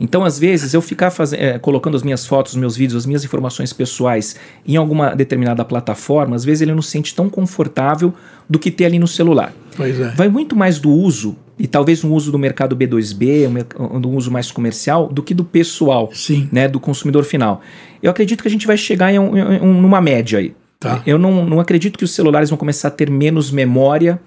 Então, 0.00 0.24
às 0.24 0.38
vezes, 0.38 0.74
eu 0.74 0.82
ficar 0.82 1.10
faz... 1.10 1.32
é, 1.32 1.58
colocando 1.58 1.96
as 1.96 2.02
minhas 2.02 2.26
fotos, 2.26 2.52
os 2.52 2.58
meus 2.58 2.76
vídeos, 2.76 3.02
as 3.02 3.06
minhas 3.06 3.24
informações 3.24 3.72
pessoais 3.72 4.36
em 4.66 4.76
alguma 4.76 5.14
determinada 5.14 5.64
plataforma, 5.64 6.36
às 6.36 6.44
vezes 6.44 6.62
ele 6.62 6.74
não 6.74 6.82
se 6.82 6.90
sente 6.90 7.14
tão 7.14 7.28
confortável 7.28 8.12
do 8.48 8.58
que 8.58 8.70
ter 8.70 8.86
ali 8.86 8.98
no 8.98 9.08
celular. 9.08 9.52
Pois 9.76 9.98
é. 10.00 10.08
Vai 10.10 10.28
muito 10.28 10.54
mais 10.56 10.78
do 10.78 10.90
uso, 10.90 11.36
e 11.58 11.66
talvez 11.66 12.02
um 12.02 12.12
uso 12.12 12.32
do 12.32 12.38
mercado 12.38 12.76
B2B, 12.76 13.48
um, 13.78 13.96
um 13.96 14.16
uso 14.16 14.30
mais 14.30 14.50
comercial, 14.50 15.08
do 15.08 15.22
que 15.22 15.34
do 15.34 15.44
pessoal, 15.44 16.10
Sim. 16.12 16.48
né, 16.50 16.68
do 16.68 16.80
consumidor 16.80 17.24
final. 17.24 17.60
Eu 18.02 18.10
acredito 18.10 18.42
que 18.42 18.48
a 18.48 18.50
gente 18.50 18.66
vai 18.66 18.76
chegar 18.76 19.12
em, 19.12 19.18
um, 19.18 19.36
em 19.36 19.60
um, 19.60 19.80
numa 19.80 20.00
média 20.00 20.38
aí. 20.38 20.54
Tá. 20.80 21.00
Eu 21.06 21.16
não, 21.16 21.46
não 21.46 21.60
acredito 21.60 21.96
que 21.96 22.04
os 22.04 22.10
celulares 22.10 22.50
vão 22.50 22.58
começar 22.58 22.88
a 22.88 22.90
ter 22.90 23.08
menos 23.08 23.52
memória 23.52 24.20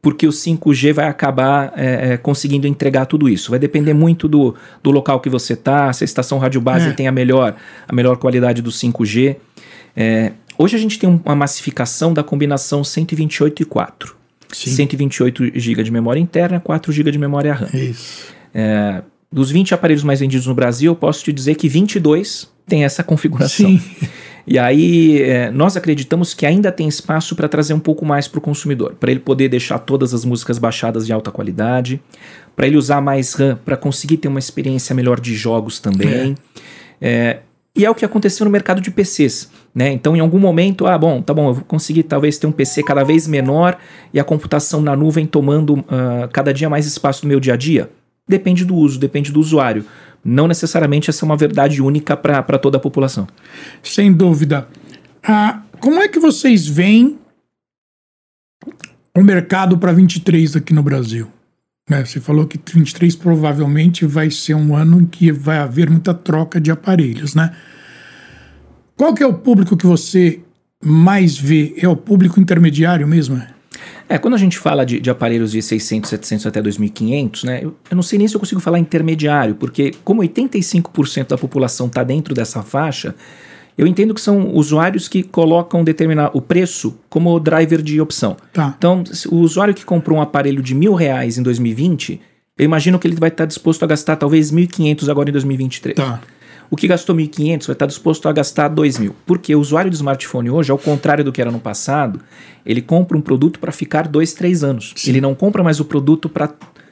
porque 0.00 0.26
o 0.26 0.30
5G 0.30 0.92
vai 0.92 1.06
acabar 1.06 1.72
é, 1.76 2.12
é, 2.12 2.16
conseguindo 2.16 2.66
entregar 2.66 3.06
tudo 3.06 3.28
isso. 3.28 3.50
Vai 3.50 3.58
depender 3.58 3.92
muito 3.94 4.28
do, 4.28 4.54
do 4.82 4.90
local 4.90 5.20
que 5.20 5.28
você 5.28 5.54
está, 5.54 5.92
se 5.92 6.04
a 6.04 6.06
estação 6.06 6.38
rádio 6.38 6.60
base 6.60 6.88
é. 6.88 6.92
tem 6.92 7.08
a 7.08 7.12
melhor, 7.12 7.56
a 7.86 7.94
melhor 7.94 8.16
qualidade 8.16 8.62
do 8.62 8.70
5G. 8.70 9.36
É, 9.96 10.32
hoje 10.56 10.76
a 10.76 10.78
gente 10.78 10.98
tem 10.98 11.08
uma 11.24 11.34
massificação 11.34 12.14
da 12.14 12.22
combinação 12.22 12.84
128 12.84 13.62
e 13.62 13.64
4. 13.64 14.16
Sim. 14.52 14.70
128 14.70 15.58
GB 15.58 15.82
de 15.82 15.90
memória 15.90 16.20
interna, 16.20 16.60
4 16.60 16.92
GB 16.92 17.10
de 17.10 17.18
memória 17.18 17.52
RAM. 17.52 17.68
Isso. 17.74 18.32
É, 18.54 19.02
dos 19.30 19.50
20 19.50 19.74
aparelhos 19.74 20.04
mais 20.04 20.20
vendidos 20.20 20.46
no 20.46 20.54
Brasil, 20.54 20.92
eu 20.92 20.96
posso 20.96 21.22
te 21.24 21.32
dizer 21.32 21.54
que 21.56 21.68
22 21.68 22.50
tem 22.66 22.84
essa 22.84 23.02
configuração. 23.02 23.66
Sim. 23.66 23.80
E 24.50 24.58
aí, 24.58 25.20
é, 25.20 25.50
nós 25.50 25.76
acreditamos 25.76 26.32
que 26.32 26.46
ainda 26.46 26.72
tem 26.72 26.88
espaço 26.88 27.36
para 27.36 27.46
trazer 27.46 27.74
um 27.74 27.78
pouco 27.78 28.06
mais 28.06 28.26
para 28.26 28.38
o 28.38 28.40
consumidor, 28.40 28.94
para 28.98 29.10
ele 29.10 29.20
poder 29.20 29.48
deixar 29.50 29.78
todas 29.78 30.14
as 30.14 30.24
músicas 30.24 30.58
baixadas 30.58 31.06
de 31.06 31.12
alta 31.12 31.30
qualidade, 31.30 32.00
para 32.56 32.66
ele 32.66 32.78
usar 32.78 33.02
mais 33.02 33.34
RAM 33.34 33.58
para 33.62 33.76
conseguir 33.76 34.16
ter 34.16 34.28
uma 34.28 34.38
experiência 34.38 34.94
melhor 34.94 35.20
de 35.20 35.34
jogos 35.34 35.78
também. 35.78 36.34
É. 36.98 37.08
É, 37.10 37.38
e 37.76 37.84
é 37.84 37.90
o 37.90 37.94
que 37.94 38.06
aconteceu 38.06 38.46
no 38.46 38.50
mercado 38.50 38.80
de 38.80 38.90
PCs. 38.90 39.50
Né? 39.74 39.92
Então, 39.92 40.16
em 40.16 40.20
algum 40.20 40.38
momento, 40.38 40.86
ah, 40.86 40.96
bom, 40.96 41.20
tá 41.20 41.34
bom, 41.34 41.48
eu 41.48 41.54
vou 41.54 41.64
conseguir 41.64 42.04
talvez 42.04 42.38
ter 42.38 42.46
um 42.46 42.52
PC 42.52 42.82
cada 42.82 43.04
vez 43.04 43.28
menor 43.28 43.76
e 44.14 44.18
a 44.18 44.24
computação 44.24 44.80
na 44.80 44.96
nuvem 44.96 45.26
tomando 45.26 45.74
uh, 45.74 45.84
cada 46.32 46.54
dia 46.54 46.70
mais 46.70 46.86
espaço 46.86 47.24
no 47.24 47.28
meu 47.28 47.38
dia 47.38 47.52
a 47.52 47.56
dia. 47.56 47.90
Depende 48.26 48.64
do 48.64 48.74
uso, 48.74 48.98
depende 48.98 49.30
do 49.30 49.38
usuário 49.38 49.84
não 50.28 50.46
necessariamente 50.46 51.10
essa 51.10 51.24
é 51.24 51.26
uma 51.26 51.36
verdade 51.36 51.82
única 51.82 52.16
para 52.16 52.58
toda 52.58 52.76
a 52.76 52.80
população. 52.80 53.26
Sem 53.82 54.12
dúvida. 54.12 54.68
Ah, 55.22 55.62
como 55.80 56.00
é 56.00 56.08
que 56.08 56.20
vocês 56.20 56.66
veem 56.66 57.18
o 59.16 59.22
mercado 59.22 59.78
para 59.78 59.92
23 59.92 60.56
aqui 60.56 60.74
no 60.74 60.82
Brasil? 60.82 61.28
Né, 61.88 62.04
você 62.04 62.20
falou 62.20 62.46
que 62.46 62.60
23 62.72 63.16
provavelmente 63.16 64.04
vai 64.04 64.30
ser 64.30 64.54
um 64.54 64.76
ano 64.76 65.00
em 65.00 65.06
que 65.06 65.32
vai 65.32 65.56
haver 65.56 65.88
muita 65.88 66.12
troca 66.12 66.60
de 66.60 66.70
aparelhos, 66.70 67.34
né? 67.34 67.56
Qual 68.94 69.14
que 69.14 69.22
é 69.22 69.26
o 69.26 69.32
público 69.32 69.74
que 69.74 69.86
você 69.86 70.40
mais 70.84 71.38
vê? 71.38 71.74
É 71.78 71.88
o 71.88 71.96
público 71.96 72.38
intermediário 72.38 73.08
mesmo? 73.08 73.42
É, 74.08 74.16
quando 74.18 74.34
a 74.34 74.38
gente 74.38 74.58
fala 74.58 74.84
de, 74.84 75.00
de 75.00 75.10
aparelhos 75.10 75.52
de 75.52 75.60
600, 75.60 76.10
700 76.10 76.46
até 76.46 76.62
2500, 76.62 77.44
né, 77.44 77.60
eu, 77.62 77.74
eu, 77.90 77.94
não 77.94 78.02
sei 78.02 78.18
nem 78.18 78.26
se 78.26 78.34
eu 78.34 78.40
consigo 78.40 78.60
falar 78.60 78.78
intermediário, 78.78 79.54
porque 79.54 79.92
como 80.02 80.22
85% 80.22 81.28
da 81.28 81.38
população 81.38 81.86
está 81.86 82.02
dentro 82.02 82.34
dessa 82.34 82.62
faixa, 82.62 83.14
eu 83.76 83.86
entendo 83.86 84.12
que 84.12 84.20
são 84.20 84.54
usuários 84.54 85.06
que 85.06 85.22
colocam 85.22 85.84
determinar 85.84 86.30
o 86.34 86.40
preço 86.40 86.98
como 87.08 87.38
driver 87.38 87.80
de 87.80 88.00
opção. 88.00 88.36
Tá. 88.52 88.74
Então, 88.76 89.04
o 89.30 89.36
usuário 89.36 89.72
que 89.72 89.84
comprou 89.84 90.18
um 90.18 90.22
aparelho 90.22 90.60
de 90.60 90.74
mil 90.74 90.94
reais 90.94 91.38
em 91.38 91.42
2020, 91.42 92.20
eu 92.58 92.64
imagino 92.64 92.98
que 92.98 93.06
ele 93.06 93.14
vai 93.14 93.28
estar 93.28 93.44
disposto 93.44 93.84
a 93.84 93.86
gastar 93.86 94.16
talvez 94.16 94.50
1.500 94.50 95.08
agora 95.08 95.30
em 95.30 95.32
2023. 95.32 95.94
Tá. 95.94 96.20
O 96.70 96.76
que 96.76 96.86
gastou 96.86 97.16
1.500 97.16 97.66
vai 97.66 97.74
estar 97.74 97.86
disposto 97.86 98.28
a 98.28 98.32
gastar 98.32 98.70
2.000. 98.70 99.12
Porque 99.26 99.54
o 99.54 99.60
usuário 99.60 99.90
do 99.90 99.94
smartphone 99.94 100.50
hoje, 100.50 100.70
ao 100.70 100.78
contrário 100.78 101.24
do 101.24 101.32
que 101.32 101.40
era 101.40 101.50
no 101.50 101.58
passado, 101.58 102.20
ele 102.64 102.82
compra 102.82 103.16
um 103.16 103.20
produto 103.20 103.58
para 103.58 103.72
ficar 103.72 104.06
2, 104.06 104.34
3 104.34 104.64
anos. 104.64 104.92
Sim. 104.96 105.10
Ele 105.10 105.20
não 105.20 105.34
compra 105.34 105.62
mais 105.62 105.80
o 105.80 105.84
produto 105.84 106.28
para 106.28 106.50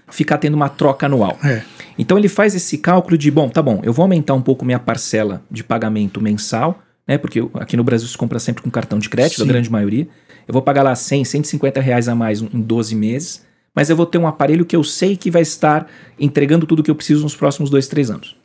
ficar 0.08 0.38
tendo 0.38 0.54
uma 0.54 0.68
troca 0.68 1.06
anual. 1.06 1.38
É. 1.44 1.62
Então 1.98 2.18
ele 2.18 2.28
faz 2.28 2.54
esse 2.54 2.78
cálculo 2.78 3.18
de, 3.18 3.30
bom, 3.30 3.48
tá 3.48 3.60
bom, 3.60 3.80
eu 3.82 3.92
vou 3.92 4.04
aumentar 4.04 4.34
um 4.34 4.42
pouco 4.42 4.64
minha 4.64 4.78
parcela 4.78 5.42
de 5.50 5.64
pagamento 5.64 6.20
mensal, 6.20 6.80
né? 7.06 7.18
Porque 7.18 7.46
aqui 7.54 7.76
no 7.76 7.84
Brasil 7.84 8.08
se 8.08 8.16
compra 8.16 8.38
sempre 8.38 8.62
com 8.62 8.70
cartão 8.70 8.98
de 8.98 9.08
crédito, 9.08 9.38
Sim. 9.38 9.44
a 9.44 9.46
grande 9.46 9.70
maioria. 9.70 10.08
Eu 10.46 10.52
vou 10.52 10.62
pagar 10.62 10.82
lá 10.82 10.94
100, 10.94 11.24
150 11.24 11.80
reais 11.80 12.08
a 12.08 12.14
mais 12.14 12.40
em 12.40 12.60
12 12.60 12.94
meses, 12.94 13.44
mas 13.74 13.90
eu 13.90 13.96
vou 13.96 14.06
ter 14.06 14.18
um 14.18 14.26
aparelho 14.26 14.64
que 14.64 14.76
eu 14.76 14.84
sei 14.84 15.16
que 15.16 15.30
vai 15.30 15.42
estar 15.42 15.86
entregando 16.18 16.66
tudo 16.66 16.82
que 16.82 16.90
eu 16.90 16.94
preciso 16.94 17.22
nos 17.22 17.34
próximos 17.34 17.68
2, 17.68 17.88
3 17.88 18.10
anos. 18.10 18.36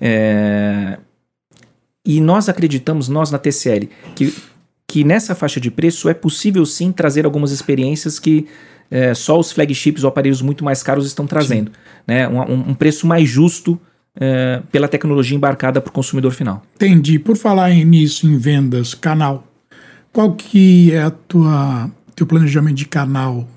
É... 0.00 0.98
E 2.04 2.20
nós 2.20 2.48
acreditamos, 2.48 3.08
nós 3.08 3.30
na 3.30 3.38
TCL, 3.38 3.88
que, 4.14 4.34
que 4.86 5.04
nessa 5.04 5.34
faixa 5.34 5.58
de 5.58 5.70
preço 5.70 6.08
é 6.08 6.14
possível 6.14 6.66
sim 6.66 6.92
trazer 6.92 7.24
algumas 7.24 7.50
experiências 7.50 8.18
que 8.18 8.46
é, 8.90 9.14
só 9.14 9.38
os 9.38 9.50
flagships 9.52 10.04
ou 10.04 10.08
aparelhos 10.08 10.42
muito 10.42 10.64
mais 10.64 10.82
caros 10.82 11.06
estão 11.06 11.26
trazendo. 11.26 11.72
Né? 12.06 12.28
Um, 12.28 12.70
um, 12.70 12.74
preço 12.74 13.06
mais 13.06 13.28
justo 13.28 13.80
é, 14.14 14.62
pela 14.70 14.86
tecnologia 14.86 15.36
embarcada 15.36 15.80
para 15.80 15.90
o 15.90 15.92
consumidor 15.92 16.32
final. 16.32 16.62
Entendi. 16.76 17.18
Por 17.18 17.36
falar 17.36 17.70
nisso, 17.70 18.26
em 18.26 18.36
vendas, 18.36 18.94
canal, 18.94 19.46
qual 20.12 20.34
que 20.34 20.92
é 20.92 21.02
a 21.02 21.10
tua 21.10 21.90
teu 22.14 22.26
planejamento 22.26 22.76
de 22.76 22.86
canal 22.86 23.48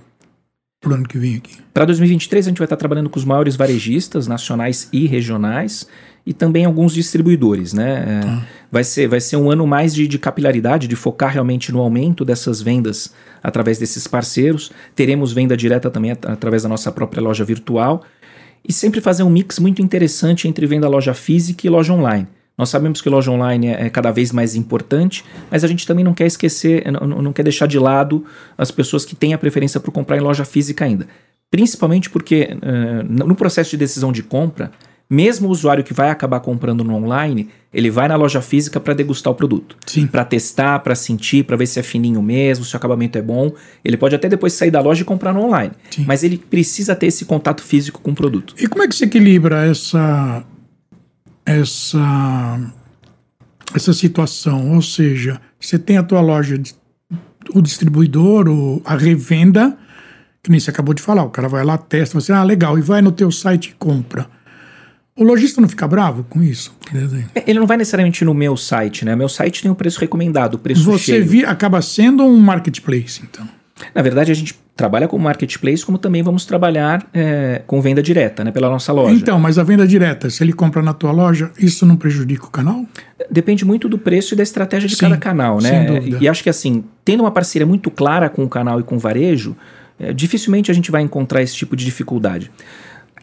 para 0.81 0.91
o 0.91 0.93
ano 0.95 1.07
que 1.07 1.17
vem 1.17 1.35
aqui? 1.35 1.57
Para 1.73 1.85
2023 1.85 2.47
a 2.47 2.49
gente 2.49 2.57
vai 2.57 2.65
estar 2.65 2.77
trabalhando 2.77 3.09
com 3.09 3.19
os 3.19 3.25
maiores 3.25 3.55
varejistas 3.55 4.27
nacionais 4.27 4.89
e 4.91 5.05
regionais 5.05 5.87
e 6.27 6.33
também 6.33 6.65
alguns 6.65 6.93
distribuidores, 6.93 7.71
né? 7.71 8.21
É, 8.21 8.47
vai, 8.69 8.83
ser, 8.83 9.07
vai 9.07 9.21
ser 9.21 9.37
um 9.37 9.49
ano 9.49 9.65
mais 9.65 9.95
de, 9.95 10.05
de, 10.05 10.19
capilaridade, 10.19 10.85
de 10.85 10.95
focar 10.95 11.31
realmente 11.31 11.71
no 11.71 11.79
aumento 11.79 12.25
dessas 12.25 12.61
vendas 12.61 13.13
através 13.41 13.79
desses 13.79 14.05
parceiros. 14.07 14.69
Teremos 14.93 15.31
venda 15.31 15.55
direta 15.55 15.89
também 15.89 16.11
at 16.11 16.25
através 16.25 16.63
da 16.63 16.69
nossa 16.69 16.91
própria 16.91 17.21
loja 17.23 17.45
virtual 17.45 18.03
e 18.67 18.73
sempre 18.73 18.99
fazer 18.99 19.23
um 19.23 19.29
mix 19.29 19.57
muito 19.57 19.81
interessante 19.81 20.49
entre 20.49 20.67
venda 20.67 20.89
loja 20.89 21.13
física 21.13 21.65
e 21.65 21.69
loja 21.69 21.93
online. 21.93 22.27
Nós 22.57 22.67
sabemos 22.67 23.01
que 23.01 23.07
loja 23.07 23.31
online 23.31 23.67
é, 23.67 23.85
é 23.85 23.89
cada 23.89 24.11
vez 24.11 24.33
mais 24.33 24.53
importante, 24.53 25.23
mas 25.49 25.63
a 25.63 25.67
gente 25.67 25.87
também 25.87 26.03
não 26.03 26.13
quer 26.13 26.25
esquecer, 26.25 26.91
não, 26.91 27.21
não 27.21 27.31
quer 27.31 27.43
deixar 27.43 27.67
de 27.67 27.79
lado 27.79 28.25
as 28.57 28.69
pessoas 28.69 29.05
que 29.05 29.15
têm 29.15 29.33
a 29.33 29.37
preferência 29.37 29.79
por 29.79 29.91
comprar 29.91 30.17
em 30.17 30.21
loja 30.21 30.43
física 30.43 30.83
ainda. 30.83 31.07
Principalmente 31.49 32.09
porque 32.09 32.49
uh, 32.51 33.25
no 33.25 33.33
processo 33.33 33.71
de 33.71 33.77
decisão 33.77 34.11
de 34.11 34.21
compra, 34.21 34.73
mesmo 35.09 35.47
o 35.47 35.51
usuário 35.51 35.83
que 35.83 35.93
vai 35.93 36.09
acabar 36.09 36.39
comprando 36.41 36.83
no 36.83 36.93
online, 36.95 37.49
ele 37.73 37.89
vai 37.89 38.07
na 38.07 38.15
loja 38.15 38.41
física 38.41 38.79
para 38.79 38.93
degustar 38.93 39.31
o 39.31 39.35
produto. 39.35 39.77
Para 40.07 40.25
testar, 40.25 40.79
para 40.79 40.95
sentir, 40.95 41.43
para 41.43 41.55
ver 41.55 41.65
se 41.65 41.79
é 41.79 41.83
fininho 41.83 42.21
mesmo, 42.21 42.65
se 42.65 42.73
o 42.73 42.77
acabamento 42.77 43.17
é 43.17 43.21
bom. 43.21 43.51
Ele 43.83 43.95
pode 43.95 44.15
até 44.15 44.27
depois 44.27 44.53
sair 44.53 44.71
da 44.71 44.81
loja 44.81 45.01
e 45.01 45.05
comprar 45.05 45.33
no 45.33 45.41
online. 45.41 45.71
Sim. 45.91 46.05
Mas 46.05 46.23
ele 46.23 46.37
precisa 46.37 46.95
ter 46.95 47.07
esse 47.07 47.25
contato 47.25 47.63
físico 47.63 48.01
com 48.01 48.11
o 48.11 48.15
produto. 48.15 48.53
E 48.57 48.67
como 48.67 48.83
é 48.83 48.87
que 48.87 48.95
se 48.95 49.05
equilibra 49.05 49.65
essa 49.65 50.43
essa 51.45 52.73
essa 53.73 53.93
situação, 53.93 54.73
ou 54.73 54.81
seja, 54.81 55.41
você 55.59 55.77
tem 55.77 55.97
a 55.97 56.03
tua 56.03 56.21
loja, 56.21 56.61
o 57.53 57.61
distribuidor, 57.61 58.47
o, 58.47 58.81
a 58.85 58.95
revenda, 58.95 59.77
que 60.41 60.49
nem 60.49 60.59
você 60.59 60.69
acabou 60.69 60.93
de 60.93 61.01
falar, 61.01 61.23
o 61.23 61.29
cara 61.29 61.47
vai 61.49 61.63
lá, 61.65 61.77
testa, 61.77 62.19
você, 62.19 62.31
ah, 62.31 62.43
legal, 62.43 62.77
e 62.77 62.81
vai 62.81 63.01
no 63.01 63.11
teu 63.11 63.31
site 63.31 63.71
e 63.71 63.73
compra. 63.73 64.29
O 65.17 65.23
lojista 65.23 65.59
não 65.59 65.67
fica 65.67 65.87
bravo 65.87 66.25
com 66.29 66.43
isso? 66.43 66.75
É, 67.33 67.43
ele 67.47 67.59
não 67.59 67.65
vai 67.65 67.75
necessariamente 67.75 68.23
no 68.23 68.33
meu 68.33 68.55
site, 68.55 69.03
né? 69.03 69.15
Meu 69.15 69.27
site 69.27 69.63
tem 69.63 69.71
um 69.71 69.75
preço 69.75 69.99
recomendado, 69.99 70.53
o 70.53 70.59
preço 70.59 70.83
Você 70.83 71.03
cheio. 71.13 71.25
Vi, 71.25 71.43
acaba 71.43 71.81
sendo 71.81 72.23
um 72.23 72.37
marketplace, 72.37 73.21
então. 73.23 73.47
Na 73.93 74.01
verdade, 74.01 74.31
a 74.31 74.35
gente 74.35 74.55
trabalha 74.75 75.07
com 75.07 75.17
marketplace, 75.17 75.83
como 75.83 75.97
também 75.97 76.21
vamos 76.21 76.45
trabalhar 76.45 77.07
é, 77.13 77.63
com 77.65 77.81
venda 77.81 78.01
direta, 78.01 78.43
né, 78.43 78.51
pela 78.51 78.69
nossa 78.69 78.93
loja. 78.93 79.13
Então, 79.13 79.39
mas 79.39 79.57
a 79.57 79.63
venda 79.63 79.87
direta, 79.87 80.29
se 80.29 80.43
ele 80.43 80.53
compra 80.53 80.83
na 80.83 80.93
tua 80.93 81.11
loja, 81.11 81.51
isso 81.57 81.85
não 81.85 81.95
prejudica 81.95 82.45
o 82.45 82.51
canal? 82.51 82.85
Depende 83.29 83.65
muito 83.65 83.89
do 83.89 83.97
preço 83.97 84.35
e 84.35 84.37
da 84.37 84.43
estratégia 84.43 84.87
de 84.87 84.95
Sim, 84.95 85.01
cada 85.01 85.17
canal, 85.17 85.59
né? 85.59 85.69
Sem 85.69 85.85
dúvida. 85.85 86.17
E 86.21 86.27
acho 86.27 86.43
que 86.43 86.49
assim, 86.49 86.83
tendo 87.03 87.23
uma 87.23 87.31
parceria 87.31 87.65
muito 87.65 87.89
clara 87.89 88.29
com 88.29 88.43
o 88.43 88.49
canal 88.49 88.79
e 88.79 88.83
com 88.83 88.95
o 88.95 88.99
varejo, 88.99 89.55
é, 89.99 90.13
dificilmente 90.13 90.69
a 90.69 90.73
gente 90.73 90.91
vai 90.91 91.01
encontrar 91.01 91.41
esse 91.41 91.55
tipo 91.55 91.75
de 91.75 91.83
dificuldade. 91.83 92.51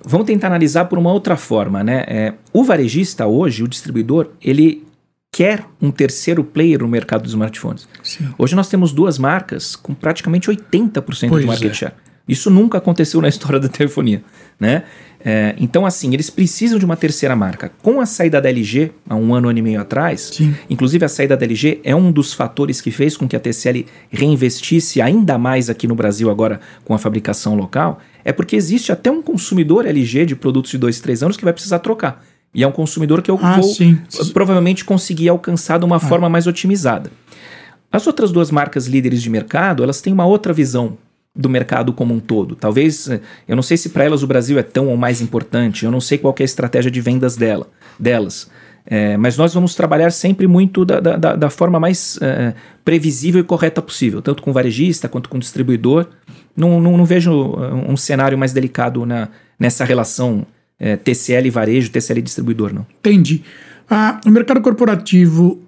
Vamos 0.06 0.26
tentar 0.26 0.48
analisar 0.48 0.84
por 0.84 0.98
uma 0.98 1.12
outra 1.12 1.36
forma, 1.36 1.82
né? 1.82 2.04
É, 2.06 2.34
o 2.52 2.62
varejista 2.62 3.26
hoje, 3.26 3.62
o 3.62 3.68
distribuidor, 3.68 4.30
ele 4.42 4.84
quer 5.32 5.64
um 5.80 5.90
terceiro 5.90 6.44
player 6.44 6.80
no 6.80 6.88
mercado 6.88 7.22
dos 7.22 7.32
smartphones. 7.32 7.88
Sim. 8.02 8.28
Hoje 8.38 8.54
nós 8.54 8.68
temos 8.68 8.92
duas 8.92 9.18
marcas 9.18 9.74
com 9.74 9.92
praticamente 9.94 10.48
80% 10.48 11.02
pois 11.02 11.44
do 11.44 11.46
market 11.46 11.70
é. 11.70 11.74
share. 11.74 11.94
Isso 12.26 12.50
nunca 12.50 12.78
aconteceu 12.78 13.20
na 13.20 13.28
história 13.28 13.60
da 13.60 13.68
telefonia, 13.68 14.22
né? 14.58 14.84
É, 15.26 15.54
então, 15.58 15.86
assim, 15.86 16.12
eles 16.12 16.28
precisam 16.28 16.78
de 16.78 16.84
uma 16.84 16.96
terceira 16.96 17.34
marca. 17.34 17.72
Com 17.82 18.00
a 18.00 18.06
saída 18.06 18.40
da 18.40 18.48
LG, 18.48 18.92
há 19.08 19.16
um 19.16 19.34
ano, 19.34 19.48
ano 19.48 19.58
e 19.58 19.62
meio 19.62 19.80
atrás, 19.80 20.30
Sim. 20.34 20.54
inclusive 20.68 21.04
a 21.04 21.08
saída 21.08 21.34
da 21.34 21.44
LG 21.44 21.80
é 21.82 21.96
um 21.96 22.12
dos 22.12 22.34
fatores 22.34 22.80
que 22.80 22.90
fez 22.90 23.16
com 23.16 23.26
que 23.26 23.34
a 23.34 23.40
TCL 23.40 23.86
reinvestisse 24.10 25.00
ainda 25.00 25.38
mais 25.38 25.70
aqui 25.70 25.86
no 25.86 25.94
Brasil 25.94 26.30
agora 26.30 26.60
com 26.84 26.94
a 26.94 26.98
fabricação 26.98 27.54
local, 27.54 28.00
é 28.24 28.32
porque 28.32 28.56
existe 28.56 28.90
até 28.90 29.10
um 29.10 29.22
consumidor 29.22 29.86
LG 29.86 30.26
de 30.26 30.36
produtos 30.36 30.70
de 30.70 30.78
2, 30.78 31.00
3 31.00 31.22
anos 31.22 31.36
que 31.36 31.44
vai 31.44 31.52
precisar 31.52 31.80
trocar. 31.80 32.24
E 32.54 32.62
é 32.62 32.66
um 32.66 32.72
consumidor 32.72 33.20
que 33.20 33.30
eu 33.30 33.38
ah, 33.42 33.60
vou 33.60 33.74
sim. 33.74 33.98
provavelmente 34.32 34.84
conseguir 34.84 35.28
alcançar 35.28 35.78
de 35.78 35.84
uma 35.84 35.96
ah. 35.96 36.00
forma 36.00 36.28
mais 36.28 36.46
otimizada. 36.46 37.10
As 37.90 38.06
outras 38.06 38.32
duas 38.32 38.50
marcas 38.50 38.86
líderes 38.86 39.22
de 39.22 39.30
mercado, 39.30 39.82
elas 39.82 40.00
têm 40.00 40.12
uma 40.12 40.26
outra 40.26 40.52
visão 40.52 40.96
do 41.34 41.48
mercado 41.48 41.92
como 41.92 42.14
um 42.14 42.20
todo. 42.20 42.54
Talvez, 42.54 43.08
eh, 43.08 43.20
eu 43.46 43.56
não 43.56 43.62
sei 43.62 43.76
se 43.76 43.88
para 43.88 44.04
elas 44.04 44.22
o 44.22 44.26
Brasil 44.26 44.58
é 44.58 44.62
tão 44.62 44.88
ou 44.88 44.96
mais 44.96 45.20
importante, 45.20 45.84
eu 45.84 45.90
não 45.90 46.00
sei 46.00 46.16
qual 46.16 46.34
é 46.38 46.42
a 46.42 46.44
estratégia 46.44 46.90
de 46.90 47.00
vendas 47.00 47.36
dela, 47.36 47.68
delas. 47.98 48.48
É, 48.86 49.16
mas 49.16 49.36
nós 49.36 49.54
vamos 49.54 49.74
trabalhar 49.74 50.10
sempre 50.10 50.46
muito 50.46 50.84
da, 50.84 51.00
da, 51.00 51.34
da 51.34 51.50
forma 51.50 51.80
mais 51.80 52.18
é, 52.20 52.52
previsível 52.84 53.40
e 53.40 53.44
correta 53.44 53.80
possível, 53.80 54.20
tanto 54.20 54.42
com 54.42 54.52
varejista 54.52 55.08
quanto 55.08 55.28
com 55.28 55.38
distribuidor. 55.38 56.06
Não, 56.56 56.80
não, 56.80 56.96
não 56.96 57.04
vejo 57.04 57.32
um 57.88 57.96
cenário 57.96 58.38
mais 58.38 58.52
delicado 58.52 59.04
na, 59.04 59.28
nessa 59.58 59.84
relação 59.84 60.46
é, 60.78 60.96
TCL 60.96 61.50
varejo, 61.50 61.90
TCL 61.90 62.22
distribuidor, 62.22 62.72
não. 62.72 62.86
Entendi. 63.00 63.42
Ah, 63.88 64.20
o 64.24 64.30
mercado 64.30 64.60
corporativo, 64.60 65.60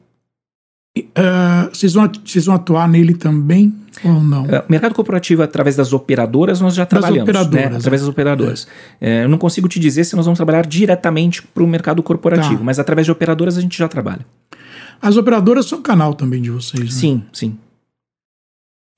uh, 0.99 1.69
vocês, 1.73 1.95
vão, 1.95 2.11
vocês 2.25 2.47
vão 2.47 2.55
atuar 2.55 2.89
nele 2.89 3.15
também 3.15 3.75
ou 4.05 4.21
não? 4.21 4.45
Uh, 4.45 4.63
o 4.67 4.71
mercado 4.71 4.95
corporativo, 4.95 5.43
através 5.43 5.77
das 5.77 5.93
operadoras, 5.93 6.61
nós 6.61 6.75
já 6.75 6.87
trabalhamos. 6.87 7.27
Das 7.27 7.47
operadoras. 7.47 7.71
Né? 7.71 7.77
Através 7.77 8.03
das 8.03 8.09
operadoras. 8.09 8.69
É. 9.01 9.21
É, 9.21 9.25
eu 9.25 9.29
não 9.29 9.39
consigo 9.39 9.69
te 9.69 9.79
dizer 9.79 10.05
se 10.05 10.17
nós 10.17 10.25
vamos 10.25 10.39
trabalhar 10.39 10.67
diretamente 10.67 11.43
para 11.43 11.63
o 11.63 11.67
mercado 11.67 12.03
corporativo, 12.03 12.59
tá. 12.59 12.65
mas 12.65 12.79
através 12.79 13.07
de 13.07 13.13
operadoras 13.13 13.57
a 13.57 13.61
gente 13.61 13.79
já 13.79 13.89
trabalha. 13.89 14.25
As 15.01 15.17
operadoras 15.17 15.67
são 15.67 15.83
canal 15.83 16.15
também 16.15 16.41
de 16.41 16.51
vocês, 16.51 16.85
né? 16.85 16.91
Sim, 16.91 17.23
sim. 17.33 17.59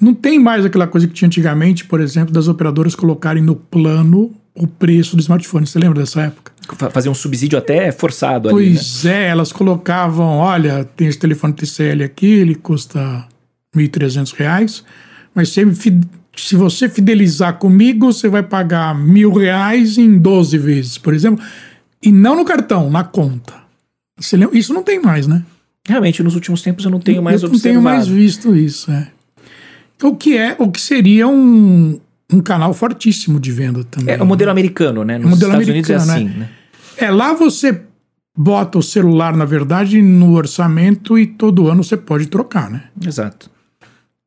Não 0.01 0.15
tem 0.15 0.39
mais 0.39 0.65
aquela 0.65 0.87
coisa 0.87 1.09
que 1.09 1.15
tinha 1.15 1.27
antigamente, 1.27 1.85
por 1.85 2.01
exemplo, 2.01 2.33
das 2.33 2.47
operadoras 2.47 2.95
colocarem 2.95 3.43
no 3.43 3.57
plano 3.57 4.33
o 4.55 4.67
preço 4.67 5.17
do 5.17 5.21
smartphone. 5.21 5.67
Você 5.67 5.79
lembra 5.79 6.01
dessa 6.01 6.23
época? 6.23 6.53
Fazer 6.91 7.09
um 7.09 7.15
subsídio 7.15 7.59
até 7.59 7.91
forçado 7.91 8.49
pois 8.51 8.67
ali. 8.67 8.75
Pois 8.75 9.05
né? 9.05 9.25
é, 9.25 9.29
elas 9.29 9.53
colocavam: 9.53 10.39
olha, 10.39 10.85
tem 10.85 11.09
esse 11.09 11.19
telefone 11.19 11.53
TCL 11.53 12.05
aqui, 12.05 12.27
ele 12.27 12.55
custa 12.55 13.27
R$ 13.75 13.89
1.300, 13.89 14.85
mas 15.35 15.49
se, 15.49 15.65
se 16.37 16.57
você 16.57 16.89
fidelizar 16.89 17.55
comigo, 17.55 18.13
você 18.13 18.29
vai 18.29 18.43
pagar 18.43 18.95
mil 18.95 19.33
reais 19.33 19.99
em 19.99 20.19
12 20.19 20.59
vezes, 20.59 20.99
por 20.99 21.15
exemplo. 21.15 21.45
E 22.03 22.13
não 22.13 22.37
no 22.37 22.45
cartão, 22.45 22.91
na 22.91 23.03
conta. 23.03 23.55
Isso 24.53 24.73
não 24.73 24.83
tem 24.83 25.01
mais, 25.01 25.27
né? 25.27 25.45
Realmente, 25.89 26.23
nos 26.23 26.35
últimos 26.35 26.63
tempos 26.63 26.85
eu 26.85 26.91
não 26.91 27.01
tenho 27.01 27.23
mais 27.23 27.43
eu 27.43 27.49
observado. 27.49 27.75
Não 27.75 27.83
tenho 27.83 27.97
mais 27.97 28.07
visto 28.07 28.55
isso, 28.55 28.91
é. 28.93 29.09
O 30.03 30.15
que 30.15 30.37
é, 30.37 30.57
o 30.59 30.71
que 30.71 30.81
seria 30.81 31.27
um, 31.27 32.01
um 32.33 32.41
canal 32.41 32.73
fortíssimo 32.73 33.41
de 33.41 33.51
venda 33.51 33.85
também. 33.85 34.15
É 34.15 34.23
o 34.23 34.27
modelo 34.27 34.51
americano, 34.51 35.05
né? 35.05 35.19
Nos 35.19 35.27
o 35.27 35.31
modelo 35.31 35.53
Estados 35.53 35.69
americano, 35.69 36.03
Unidos 36.03 36.15
é 36.15 36.15
assim, 36.15 36.39
né? 36.39 36.51
É, 36.97 37.11
lá 37.11 37.33
você 37.33 37.83
bota 38.37 38.79
o 38.79 38.83
celular, 38.83 39.37
na 39.37 39.45
verdade, 39.45 40.01
no 40.01 40.35
orçamento 40.35 41.19
e 41.19 41.27
todo 41.27 41.69
ano 41.69 41.83
você 41.83 41.97
pode 41.97 42.27
trocar, 42.27 42.71
né? 42.71 42.85
Exato. 43.05 43.51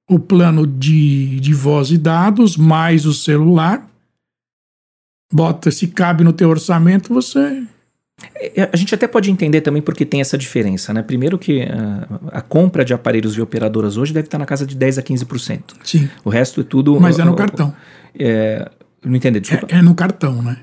O 0.10 0.20
plano 0.20 0.68
de, 0.68 1.40
de 1.40 1.54
voz 1.54 1.92
e 1.92 1.98
dados, 1.98 2.58
mais 2.58 3.06
o 3.06 3.14
celular, 3.14 3.88
bota, 5.32 5.72
se 5.72 5.88
cabe 5.88 6.24
no 6.24 6.34
teu 6.34 6.50
orçamento, 6.50 7.14
você 7.14 7.64
a 8.72 8.78
gente 8.78 8.94
até 8.94 9.08
pode 9.08 9.32
entender 9.32 9.62
também 9.62 9.82
porque 9.82 10.06
tem 10.06 10.22
essa 10.22 10.38
diferença, 10.38 10.94
né? 10.94 11.02
Primeiro 11.02 11.38
que 11.38 11.64
a, 11.64 12.08
ah, 12.12 12.40
a 12.40 12.42
compra 12.42 12.84
de 12.84 12.94
aparelhos 12.94 13.34
de 13.34 13.42
operadoras 13.42 13.98
hoje 13.98 14.14
deve 14.14 14.28
estar 14.28 14.38
na 14.38 14.46
casa 14.46 14.66
de 14.66 14.76
10 14.76 14.98
a 14.98 15.04
15%. 15.04 15.62
Sim. 15.84 16.10
O 16.24 16.30
resto 16.30 16.62
é 16.62 16.64
tudo. 16.64 17.00
Mas 17.00 17.20
é 17.20 17.24
no 17.24 17.36
cartão. 17.36 17.74
É, 18.18 18.70
não 19.04 19.16
entendi, 19.16 19.40
desculpa. 19.40 19.68
É, 19.74 19.80
é, 19.80 19.82
no 19.82 19.96
cartão, 19.96 20.42
né? 20.42 20.58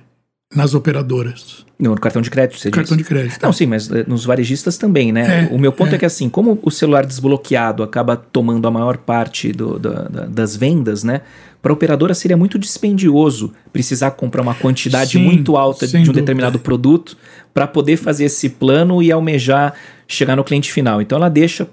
Nas 0.54 0.74
operadoras. 0.74 1.66
Não, 1.78 1.94
no 1.94 2.00
cartão 2.00 2.22
de 2.22 2.30
crédito, 2.30 2.58
você 2.58 2.70
Cartão 2.70 2.96
diz. 2.96 3.06
de 3.06 3.08
crédito. 3.08 3.38
Não, 3.40 3.52
sim, 3.52 3.66
mas 3.66 3.90
eh, 3.90 4.04
nos 4.08 4.24
varejistas 4.24 4.78
também, 4.78 5.12
né? 5.12 5.48
É, 5.50 5.54
o 5.54 5.58
meu 5.58 5.70
ponto 5.70 5.92
é. 5.92 5.94
é. 5.94 5.98
que 5.98 6.06
assim, 6.06 6.28
como 6.28 6.58
o 6.62 6.70
celular 6.70 7.06
desbloqueado 7.06 7.82
acaba 7.82 8.16
tomando 8.16 8.66
a 8.66 8.70
maior 8.70 8.96
parte 8.96 9.52
do, 9.52 9.78
do, 9.78 9.90
da, 10.08 10.26
das 10.26 10.56
vendas, 10.56 11.04
né? 11.04 11.20
Para 11.61 11.70
a 11.70 11.74
operadora 11.74 12.14
seria 12.14 12.37
muito 12.37 12.58
dispendioso 12.58 13.52
precisar 13.72 14.12
comprar 14.12 14.42
uma 14.42 14.54
quantidade 14.54 15.12
sim, 15.12 15.22
muito 15.22 15.56
alta 15.56 15.87
de 15.87 15.96
um 15.96 16.00
dúvida. 16.00 16.20
determinado 16.20 16.58
produto 16.58 17.16
para 17.52 17.66
poder 17.66 17.96
fazer 17.96 18.24
esse 18.24 18.48
plano 18.48 19.02
e 19.02 19.12
almejar 19.12 19.74
chegar 20.06 20.34
no 20.34 20.42
cliente 20.42 20.72
final. 20.72 21.02
Então 21.02 21.18
ela 21.18 21.28
deixa 21.28 21.68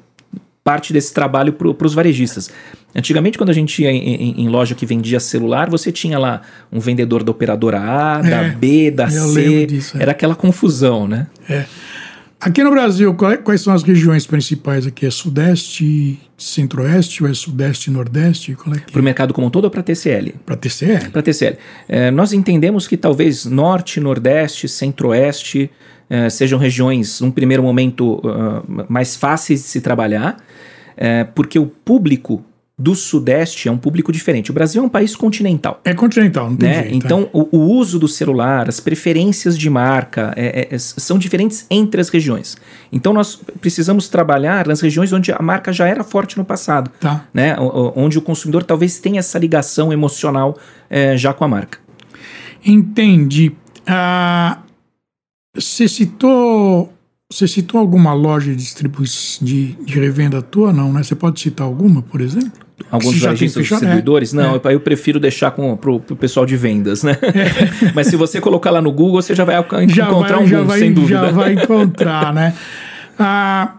parte 0.63 0.91
desse 0.91 1.13
trabalho 1.13 1.53
para 1.53 1.87
os 1.87 1.93
varejistas. 1.93 2.49
Antigamente, 2.95 3.37
quando 3.37 3.49
a 3.49 3.53
gente 3.53 3.81
ia 3.81 3.91
em, 3.91 3.97
em, 3.97 4.41
em, 4.43 4.49
loja 4.49 4.73
que 4.73 4.85
vendia 4.85 5.19
celular, 5.19 5.69
você 5.69 5.91
tinha 5.91 6.17
lá 6.17 6.41
um 6.71 6.79
vendedor 6.79 7.23
da 7.23 7.31
operadora 7.31 7.79
A, 7.79 8.21
é, 8.23 8.29
da 8.29 8.43
B, 8.55 8.91
da 8.91 9.09
C. 9.09 9.65
Disso, 9.65 9.97
é. 9.97 10.01
Era 10.03 10.11
aquela 10.11 10.35
confusão, 10.35 11.07
né? 11.07 11.27
É. 11.49 11.65
Aqui 12.39 12.63
no 12.63 12.69
Brasil, 12.69 13.15
é, 13.31 13.37
quais 13.37 13.61
são 13.61 13.73
as 13.73 13.81
regiões 13.83 14.25
principais 14.27 14.85
aqui? 14.85 15.05
É 15.05 15.09
Sudeste, 15.09 16.19
Centro-Oeste 16.37 17.23
ou 17.23 17.29
é 17.29 17.33
Sudeste 17.33 17.89
e 17.89 17.93
Nordeste? 17.93 18.51
É, 18.51 18.77
é? 18.77 18.79
Para 18.91 19.01
o 19.01 19.03
mercado 19.03 19.33
como 19.33 19.47
um 19.47 19.49
todo 19.49 19.65
ou 19.65 19.69
para 19.69 19.81
TCL? 19.81 20.35
Para 20.45 20.55
TCL. 20.55 21.09
Para 21.11 21.21
TCL. 21.21 21.57
É, 21.89 22.11
nós 22.11 22.33
entendemos 22.33 22.87
que 22.87 22.95
talvez 22.95 23.45
Norte, 23.45 23.99
Nordeste, 23.99 24.67
Centro-Oeste 24.67 25.69
eh, 26.09 26.29
sejam 26.29 26.59
regiões, 26.59 27.19
num 27.19 27.31
primeiro 27.31 27.63
momento, 27.63 28.15
uh, 28.17 28.85
mais 28.87 29.15
fáceis 29.15 29.61
de 29.61 29.67
se 29.67 29.81
trabalhar, 29.81 30.37
eh, 30.95 31.23
porque 31.23 31.57
o 31.57 31.65
público 31.65 32.45
do 32.77 32.93
Sudeste 32.93 33.69
é 33.69 33.71
um 33.71 33.77
público 33.77 34.11
diferente. 34.11 34.51
O 34.51 34.53
Brasil 34.53 34.83
é 34.83 34.85
um 34.85 34.89
país 34.89 35.15
continental. 35.15 35.79
É 35.85 35.93
continental, 35.93 36.49
não 36.49 36.57
tem 36.57 36.67
Né? 36.67 36.75
jeito. 36.83 36.91
é. 36.93 36.95
Então, 36.97 37.29
o, 37.31 37.47
o 37.57 37.59
uso 37.71 37.97
do 37.97 38.07
celular, 38.07 38.67
as 38.67 38.81
preferências 38.81 39.57
de 39.57 39.69
marca 39.69 40.33
é- 40.35 40.67
é- 40.71 40.75
é- 40.75 40.77
são 40.77 41.17
diferentes 41.17 41.65
entre 41.71 42.01
as 42.01 42.09
regiões. 42.09 42.57
Então, 42.91 43.13
nós 43.13 43.39
precisamos 43.61 44.09
trabalhar 44.09 44.67
nas 44.67 44.81
regiões 44.81 45.13
onde 45.13 45.31
a 45.31 45.39
marca 45.41 45.71
já 45.71 45.87
era 45.87 46.03
forte 46.03 46.37
no 46.37 46.43
passado, 46.43 46.91
Tá. 46.99 47.25
né? 47.33 47.55
O- 47.57 47.93
onde 47.95 48.17
o 48.17 48.21
consumidor 48.21 48.63
talvez 48.63 48.99
tenha 48.99 49.19
essa 49.19 49.39
ligação 49.39 49.93
emocional 49.93 50.57
eh, 50.89 51.15
já 51.15 51.33
com 51.33 51.45
a 51.45 51.47
marca. 51.47 51.79
Entendi. 52.65 53.53
Ah, 53.87 54.59
você 55.53 55.87
citou. 55.87 56.91
Você 57.31 57.47
citou 57.47 57.79
alguma 57.81 58.13
loja 58.13 58.55
de 58.55 58.63
de, 59.41 59.71
de 59.83 59.99
revenda 59.99 60.43
tua, 60.43 60.71
não, 60.71 60.93
né? 60.93 61.01
Você 61.01 61.15
pode 61.15 61.39
citar 61.39 61.65
alguma, 61.65 62.03
por 62.03 62.21
exemplo? 62.21 62.51
Alguns 62.91 63.19
varejistas 63.19 63.63
fechado, 63.63 63.79
distribuidores? 63.79 64.31
é, 64.31 64.37
Não, 64.37 64.61
é. 64.63 64.73
eu- 64.73 64.79
prefiro 64.79 65.19
deixar 65.19 65.49
com, 65.51 65.75
pro, 65.75 65.99
pro 65.99 66.15
pessoal 66.15 66.45
de 66.45 66.55
vendas, 66.55 67.01
né? 67.01 67.17
Mas 67.95 68.07
se 68.07 68.15
você 68.15 68.39
colocar 68.39 68.69
lá 68.69 68.79
no 68.79 68.91
Google, 68.91 69.21
você 69.23 69.33
já 69.33 69.43
vai 69.43 69.55
já 69.89 70.05
encontrar 70.05 70.35
vai, 70.35 70.43
um 70.43 70.47
já 70.47 70.57
mundo, 70.59 70.67
vai, 70.67 70.79
sem 70.79 70.93
dúvida. 70.93 71.19
Já 71.25 71.31
vai 71.31 71.53
encontrar, 71.53 72.31
né? 72.31 72.53
Ah, 73.17 73.73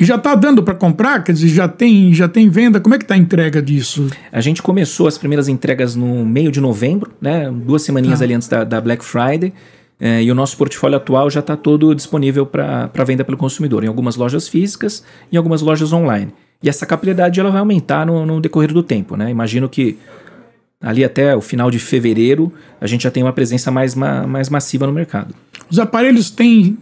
já 0.00 0.14
está 0.16 0.34
dando 0.34 0.62
para 0.62 0.74
comprar? 0.74 1.22
Quer 1.22 1.32
dizer, 1.32 1.48
já 1.48 1.68
tem, 1.68 2.14
já 2.14 2.28
tem 2.28 2.48
venda? 2.48 2.80
Como 2.80 2.94
é 2.94 2.98
que 2.98 3.04
está 3.04 3.14
a 3.14 3.18
entrega 3.18 3.60
disso? 3.60 4.06
A 4.32 4.40
gente 4.40 4.62
começou 4.62 5.06
as 5.06 5.18
primeiras 5.18 5.48
entregas 5.48 5.94
no 5.94 6.24
meio 6.24 6.50
de 6.50 6.62
novembro, 6.62 7.12
né? 7.20 7.50
Duas 7.52 7.82
semaninhas 7.82 8.20
Tá. 8.20 8.24
ali 8.24 8.32
antes 8.32 8.48
da, 8.48 8.64
da 8.64 8.80
Black 8.80 9.04
Friday. 9.04 9.52
É, 10.00 10.22
e 10.22 10.30
o 10.30 10.34
nosso 10.34 10.56
portfólio 10.56 10.96
atual 10.96 11.30
já 11.30 11.40
está 11.40 11.56
todo 11.56 11.94
disponível 11.94 12.44
para 12.46 13.04
venda 13.06 13.24
pelo 13.24 13.36
consumidor, 13.36 13.84
em 13.84 13.86
algumas 13.86 14.16
lojas 14.16 14.48
físicas 14.48 15.02
e 15.30 15.34
em 15.34 15.38
algumas 15.38 15.62
lojas 15.62 15.92
online. 15.92 16.32
E 16.62 16.68
essa 16.68 16.84
capilaridade 16.86 17.38
ela 17.40 17.50
vai 17.50 17.60
aumentar 17.60 18.06
no, 18.06 18.24
no 18.26 18.40
decorrer 18.40 18.72
do 18.72 18.82
tempo. 18.82 19.16
Né? 19.16 19.30
Imagino 19.30 19.68
que 19.68 19.98
ali 20.80 21.04
até 21.04 21.34
o 21.34 21.40
final 21.40 21.70
de 21.70 21.78
fevereiro 21.78 22.52
a 22.80 22.86
gente 22.86 23.04
já 23.04 23.10
tem 23.10 23.22
uma 23.22 23.32
presença 23.32 23.70
mais, 23.70 23.94
ma- 23.94 24.26
mais 24.26 24.48
massiva 24.48 24.86
no 24.86 24.92
mercado. 24.92 25.34
Os 25.70 25.78
aparelhos 25.78 26.30
têm 26.30 26.76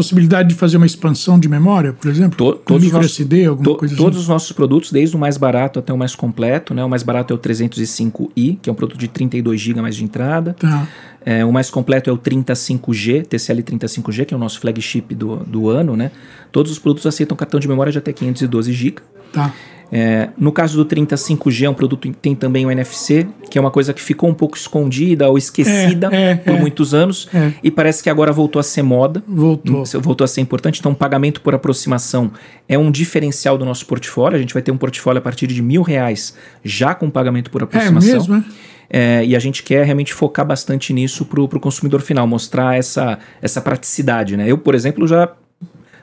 possibilidade 0.00 0.50
de 0.50 0.54
fazer 0.54 0.76
uma 0.76 0.84
expansão 0.84 1.40
de 1.40 1.48
memória, 1.48 1.94
por 1.94 2.10
exemplo? 2.10 2.36
To- 2.36 2.58
Com 2.58 2.64
todos 2.64 2.84
micro 2.84 3.00
SD, 3.02 3.46
alguma 3.46 3.64
To- 3.64 3.76
coisa 3.76 3.96
todos 3.96 4.16
assim? 4.16 4.22
os 4.24 4.28
nossos 4.28 4.52
produtos, 4.52 4.92
desde 4.92 5.16
o 5.16 5.18
mais 5.18 5.38
barato 5.38 5.78
até 5.78 5.90
o 5.90 5.96
mais 5.96 6.14
completo, 6.14 6.74
né? 6.74 6.84
O 6.84 6.88
mais 6.88 7.02
barato 7.02 7.32
é 7.32 7.34
o 7.36 7.38
305i, 7.38 8.58
que 8.60 8.68
é 8.68 8.72
um 8.72 8.76
produto 8.76 8.98
de 8.98 9.08
32 9.08 9.58
GB 9.58 9.80
mais 9.80 9.96
de 9.96 10.04
entrada. 10.04 10.54
Tá. 10.58 10.86
É, 11.24 11.44
o 11.44 11.50
mais 11.52 11.70
completo 11.70 12.10
é 12.10 12.12
o 12.12 12.18
35G, 12.18 13.24
TCL 13.26 13.62
35G, 13.62 14.26
que 14.26 14.34
é 14.34 14.36
o 14.36 14.40
nosso 14.40 14.60
flagship 14.60 15.14
do, 15.14 15.36
do 15.38 15.68
ano, 15.70 15.96
né? 15.96 16.10
Todos 16.52 16.70
os 16.70 16.78
produtos 16.78 17.06
aceitam 17.06 17.34
cartão 17.36 17.58
de 17.58 17.66
memória 17.66 17.90
de 17.90 17.96
até 17.98 18.12
512 18.12 18.72
GB. 18.72 18.96
Tá. 19.32 19.52
É, 19.92 20.30
no 20.36 20.50
caso 20.50 20.76
do 20.82 20.84
35G, 20.84 21.62
é 21.64 21.70
um 21.70 21.74
produto 21.74 22.08
que 22.10 22.16
tem 22.16 22.34
também 22.34 22.66
o 22.66 22.70
NFC, 22.70 23.26
que 23.50 23.56
é 23.56 23.60
uma 23.60 23.70
coisa 23.70 23.94
que 23.94 24.02
ficou 24.02 24.28
um 24.28 24.34
pouco 24.34 24.56
escondida 24.56 25.28
ou 25.28 25.38
esquecida 25.38 26.08
É, 26.12 26.32
é, 26.32 26.34
por 26.34 26.54
é. 26.54 26.60
muitos 26.60 26.92
anos 26.92 27.28
É. 27.32 27.52
e 27.62 27.70
parece 27.70 28.02
que 28.02 28.10
agora 28.10 28.32
voltou 28.32 28.58
a 28.58 28.62
ser 28.62 28.82
moda. 28.82 29.22
Voltou. 29.26 29.82
Hum, 29.82 30.00
Voltou 30.00 30.24
a 30.24 30.28
ser 30.28 30.40
importante. 30.40 30.80
Então, 30.80 30.92
pagamento 30.94 31.40
por 31.40 31.54
aproximação 31.54 32.30
é 32.68 32.76
um 32.76 32.90
diferencial 32.90 33.56
do 33.56 33.64
nosso 33.64 33.86
portfólio. 33.86 34.36
A 34.36 34.40
gente 34.40 34.52
vai 34.54 34.62
ter 34.62 34.72
um 34.72 34.76
portfólio 34.76 35.18
a 35.18 35.22
partir 35.22 35.46
de 35.46 35.62
mil 35.62 35.82
reais 35.82 36.34
já 36.64 36.94
com 36.94 37.08
pagamento 37.08 37.50
por 37.50 37.60
É 37.62 37.64
aproximação. 37.64 38.12
mesmo, 38.12 38.34
é? 38.36 38.44
É, 38.88 39.24
e 39.24 39.34
a 39.34 39.38
gente 39.38 39.62
quer 39.64 39.84
realmente 39.84 40.14
focar 40.14 40.46
bastante 40.46 40.92
nisso 40.92 41.24
para 41.24 41.40
o 41.40 41.48
consumidor 41.60 42.00
final, 42.00 42.24
mostrar 42.26 42.76
essa, 42.78 43.18
essa 43.42 43.60
praticidade. 43.60 44.36
Né? 44.36 44.48
Eu, 44.50 44.58
por 44.58 44.74
exemplo, 44.74 45.06
já. 45.08 45.28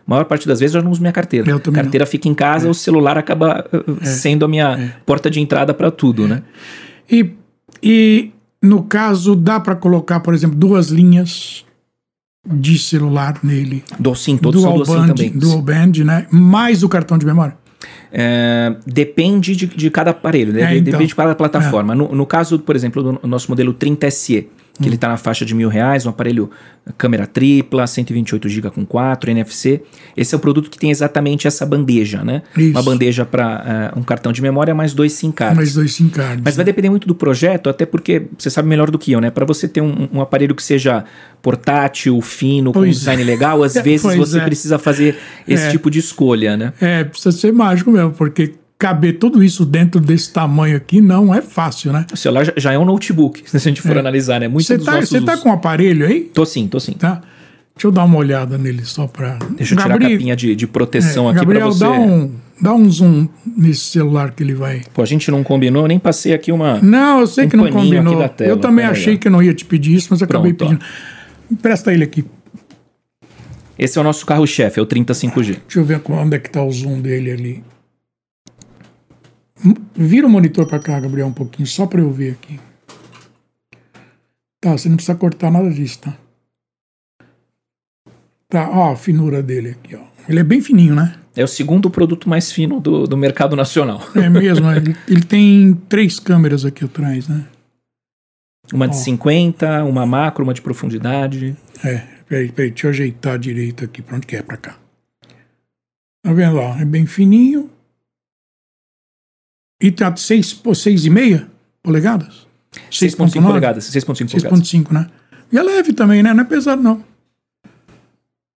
A 0.06 0.10
maior 0.10 0.26
parte 0.26 0.48
das 0.48 0.60
vezes 0.60 0.76
eu 0.76 0.82
já 0.82 0.84
não 0.86 0.92
uso 0.92 1.00
minha 1.02 1.14
carteira. 1.14 1.50
Eu 1.50 1.58
É. 1.58 1.72
carteira 1.72 2.06
fica 2.06 2.28
em 2.28 2.34
casa, 2.34 2.70
o 2.70 2.74
celular 2.74 3.18
acaba 3.18 3.66
uh, 3.74 4.06
sendo 4.06 4.44
a 4.46 4.48
minha 4.48 4.96
porta 5.06 5.30
de 5.30 5.40
entrada 5.40 5.74
para 5.74 5.90
tudo, 5.90 6.28
né? 6.28 6.44
E, 7.10 7.32
e 7.82 8.32
no 8.62 8.84
caso, 8.84 9.36
dá 9.36 9.60
para 9.60 9.76
colocar, 9.76 10.20
por 10.20 10.34
exemplo, 10.34 10.58
duas 10.58 10.88
linhas 10.90 11.66
de 12.46 12.78
celular 12.78 13.40
nele. 13.42 13.84
Do, 13.98 14.14
sim, 14.16 14.36
todos 14.38 14.62
são 14.62 14.74
dual 14.74 14.86
do 14.86 14.92
assim 14.92 15.02
band, 15.02 15.08
também. 15.16 15.32
dual 15.32 15.62
band, 15.62 15.92
né? 16.06 16.28
Mais 16.30 16.84
o 16.84 16.90
cartão 16.90 17.18
de 17.18 17.26
memória. 17.26 17.56
É, 18.12 18.76
depende 18.86 19.56
de, 19.56 19.66
de 19.66 19.90
cada 19.90 20.12
aparelho, 20.12 20.54
né? 20.54 20.62
É, 20.62 20.68
De- 20.68 20.74
então. 20.76 20.92
depende 20.92 21.08
de 21.10 21.16
cada 21.16 21.34
plataforma. 21.34 21.96
No, 21.96 22.14
no 22.14 22.26
caso, 22.26 22.60
por 22.60 22.76
exemplo, 22.76 23.02
do 23.02 23.28
nosso 23.28 23.50
modelo 23.50 23.74
30SE, 23.74 24.46
que 24.76 24.84
Hum. 24.84 24.88
ele 24.88 24.96
está 24.96 25.08
na 25.08 25.18
faixa 25.18 25.46
de 25.46 25.54
mil 25.54 25.70
reais, 25.70 26.06
um 26.06 26.10
aparelho 26.10 26.50
câmera 26.98 27.28
tripla, 27.28 27.86
128 27.86 28.50
GB 28.50 28.72
com 28.72 28.84
4, 28.86 29.30
NFC. 29.32 29.82
Esse 30.18 30.34
é 30.34 30.38
o 30.38 30.40
produto 30.42 30.70
que 30.70 30.78
tem 30.80 30.90
exatamente 30.90 31.48
essa 31.48 31.64
bandeja, 31.66 32.24
né? 32.24 32.42
Isso. 32.58 32.72
Uma 32.72 32.82
bandeja 32.82 33.24
para 33.24 33.94
um 33.96 34.02
cartão 34.02 34.32
de 34.32 34.42
memória 34.42 34.74
mais 34.74 34.94
dois 34.94 35.14
SIM 35.14 35.32
cards. 35.32 35.56
Mais 35.58 35.74
dois 35.76 35.94
SIM 35.94 36.10
cards. 36.10 36.42
Mas 36.44 36.56
vai 36.56 36.66
depender 36.66 36.90
muito 36.90 37.08
do 37.08 37.14
projeto, 37.16 37.70
até 37.70 37.86
porque 37.86 38.24
você 38.38 38.50
sabe 38.50 38.68
melhor 38.68 38.90
do 38.90 38.98
que 38.98 39.12
eu, 39.12 39.22
né? 39.22 39.30
Para 39.30 39.46
você 39.46 39.68
ter 39.68 39.80
um, 39.82 40.10
um 40.12 40.20
aparelho 40.22 40.56
que 40.56 40.64
seja 40.64 41.06
portátil, 41.42 42.20
fino, 42.22 42.74
com 42.74 42.80
um 42.80 42.82
Pois 42.84 42.98
design 42.98 43.22
é. 43.22 43.26
legal, 43.26 43.62
às 43.64 43.76
vezes 43.84 44.02
Pois 44.02 44.18
você 44.18 44.40
é. 44.40 44.44
precisa 44.44 44.80
fazer 44.80 45.18
esse 45.48 45.68
É. 45.68 45.70
tipo 45.70 45.92
de 45.92 46.00
escolha, 46.00 46.58
né? 46.58 46.74
É, 46.82 47.04
precisa 47.04 47.32
ser 47.32 47.54
mágico 47.54 47.92
mesmo, 47.92 48.12
porque 48.12 48.54
caber 48.84 49.18
tudo 49.18 49.42
isso 49.42 49.66
dentro 49.66 50.02
desse 50.02 50.34
tamanho 50.34 50.76
aqui 50.76 51.00
não 51.00 51.34
é 51.34 51.42
fácil, 51.42 51.94
né? 51.94 52.06
O 52.12 52.18
celular 52.18 52.52
já, 52.58 52.74
é 52.74 52.78
um 52.78 52.84
notebook, 52.84 53.42
se 53.50 53.56
a 53.56 53.60
gente 53.62 53.82
for 53.82 53.98
analisar, 53.98 54.42
né? 54.42 54.50
Muitos 54.50 54.68
Você 54.68 54.78
tá, 54.78 54.96
nossos... 54.96 55.10
você 55.10 55.22
tá 55.22 55.38
com 55.38 55.48
o 55.50 55.54
aparelho 55.54 56.06
aí? 56.06 56.30
Tô 56.34 56.46
sim, 56.46 56.68
tô 56.68 56.82
sim. 56.82 56.92
Tá? 56.92 57.22
Deixa 57.74 57.88
eu 57.88 57.92
dar 57.94 58.04
uma 58.04 58.18
olhada 58.18 58.58
nele 58.58 58.84
só 58.84 59.08
pra. 59.08 59.40
Deixa 59.56 59.74
eu 59.74 59.78
tirar 59.78 59.96
a 59.96 60.00
capinha 60.00 60.36
de, 60.36 60.54
de 60.54 60.68
proteção 60.68 61.30
aqui 61.30 61.38
É, 61.38 61.42
Gabriel, 61.42 61.68
pra 61.70 61.72
você. 61.72 61.84
dá 61.86 61.92
um, 61.92 62.32
dá 62.62 62.74
um 62.74 62.90
zoom 62.92 63.30
nesse 63.56 63.86
celular 63.86 64.32
que 64.32 64.44
ele 64.44 64.54
vai. 64.54 64.82
Pô, 64.94 65.02
a 65.02 65.06
gente 65.06 65.32
não 65.32 65.44
combinou, 65.46 65.84
eu 65.84 65.88
nem 65.88 65.98
passei 65.98 66.34
aqui 66.34 66.52
uma... 66.52 66.82
Não, 66.82 67.22
eu 67.22 67.28
sei 67.28 67.46
Um 67.46 67.50
que 67.50 67.56
não 67.56 67.64
aqui 67.64 67.74
combinou. 67.74 68.30
tela, 68.30 68.50
eu 68.50 68.58
também 68.58 68.84
aí, 68.84 68.92
achei 68.92 69.16
ó. 69.16 69.18
que 69.18 69.30
não 69.30 69.42
ia 69.42 69.54
te 69.54 69.64
pedir 69.64 69.96
isso, 69.96 70.10
mas 70.12 70.22
acabei 70.22 70.54
Pronto, 70.54 70.74
ó. 70.74 70.78
pedindo. 70.78 70.86
Empresta 71.50 71.94
ele 71.94 72.04
aqui. 72.04 72.26
Esse 73.80 73.98
é 73.98 74.02
o 74.02 74.04
nosso 74.04 74.26
carro-chefe, 74.26 74.78
é 74.78 74.84
o 74.84 74.86
35G. 74.86 75.44
Deixa 75.44 75.80
eu 75.80 75.86
ver 75.86 76.02
onde 76.10 76.36
é 76.36 76.40
que 76.40 76.50
tá 76.50 76.62
o 76.62 76.70
zoom 76.70 77.00
dele 77.00 77.32
ali. 77.32 77.64
Vira 79.96 80.28
o 80.28 80.30
monitor 80.30 80.66
pra 80.66 80.80
cá, 80.80 81.00
Gabriel, 81.00 81.28
um 81.28 81.34
pouquinho, 81.34 81.68
só 81.68 81.86
pra 81.86 82.02
eu 82.02 82.12
ver 82.12 82.32
aqui. 82.32 82.60
Tá, 84.60 84.72
você 84.72 84.90
não 84.90 84.96
precisa 84.96 85.18
cortar 85.18 85.52
nada 85.52 85.70
disso, 85.70 86.00
tá? 86.00 86.18
Tá, 88.50 88.70
ó, 88.70 88.94
a 88.94 88.96
finura 88.96 89.42
dele 89.42 89.72
aqui, 89.72 89.96
ó. 89.96 90.04
Ele 90.28 90.40
é 90.40 90.44
bem 90.44 90.62
fininho, 90.62 90.96
né? 90.96 91.16
É 91.36 91.44
o 91.44 91.48
segundo 91.48 91.90
produto 91.90 92.30
mais 92.30 92.52
fino 92.52 92.80
do, 92.80 93.08
do 93.08 93.18
mercado 93.18 93.56
nacional. 93.56 94.02
É 94.16 94.30
mesmo, 94.30 94.68
né? 94.68 94.78
ele, 94.78 94.96
ele 95.08 95.24
tem 95.24 95.74
três 95.90 96.20
câmeras 96.20 96.64
aqui 96.64 96.86
atrás, 96.86 97.28
né? 97.28 97.46
Uma 98.72 98.88
de 98.88 98.96
Ó. 98.96 99.00
50, 99.00 99.84
uma 99.84 100.06
macro, 100.06 100.44
uma 100.44 100.54
de 100.54 100.62
profundidade. 100.62 101.58
É, 101.84 102.04
peraí, 102.28 102.52
peraí, 102.52 102.70
deixa 102.70 102.88
eu 102.88 102.92
ajeitar 102.92 103.40
direito 103.40 103.84
aqui, 103.84 104.02
pra 104.02 104.18
onde 104.18 104.28
que 104.28 104.36
é? 104.36 104.42
Pra 104.42 104.56
cá. 104.56 104.78
Tá 106.24 106.32
vendo, 106.32 106.58
ó? 106.58 106.78
É 106.78 106.86
bem 106.86 107.06
fininho. 107.06 107.70
E 109.84 109.92
tá 109.92 110.16
seis, 110.16 110.54
pô, 110.54 110.74
seis 110.74 111.04
e 111.04 111.10
meia 111.10 111.46
polegadas? 111.84 112.48
6.5 112.90 113.44
polegadas. 113.44 113.92
6.5 113.92 114.32
polegadas. 114.32 114.70
6.5, 114.72 114.92
né? 114.94 115.10
E 115.52 115.58
é 115.58 115.62
leve 115.62 115.92
também, 115.92 116.24
né? 116.24 116.34
Não 116.34 116.42
é 116.42 116.46
pesado, 116.46 116.82
não. 116.82 117.04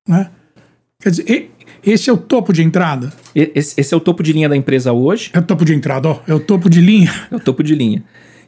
Né? 0.08 0.32
Quer 1.02 1.10
dizer, 1.10 1.52
esse 1.86 2.10
é 2.10 2.13
o 2.13 2.18
topo 2.18 2.54
de 2.54 2.63
entrada. 2.63 3.12
Esse, 3.36 3.80
esse 3.80 3.94
é 3.94 3.98
o 3.98 4.00
topo 4.00 4.24
de 4.24 4.32
linha 4.32 4.48
da 4.48 4.56
empresa 4.56 4.94
hoje. 4.94 5.30
É 5.34 5.40
o 5.40 5.44
topo 5.44 5.66
de 5.66 5.76
entrada, 5.76 6.08
ó. 6.08 6.22
É 6.26 6.34
o 6.34 6.40
topo 6.40 6.70
de 6.70 6.80
linha. 6.80 7.13
É 7.30 7.36
o 7.36 7.40
topo 7.42 7.62
de 7.62 7.76
linha. 7.76 8.02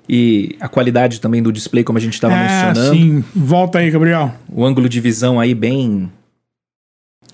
E 0.07 0.55
a 0.61 0.69
qualidade 0.69 1.19
também 1.19 1.43
do 1.43 1.51
display, 1.51 1.83
como 1.83 1.97
a 1.97 2.01
gente 2.01 2.13
estava 2.13 2.33
é, 2.33 2.43
mencionando. 2.43 2.95
sim. 2.95 3.23
Volta 3.35 3.79
aí, 3.79 3.91
Gabriel. 3.91 4.33
O 4.47 4.65
ângulo 4.65 4.87
de 4.87 5.01
visão 5.01 5.37
aí 5.37 5.53
bem, 5.53 6.09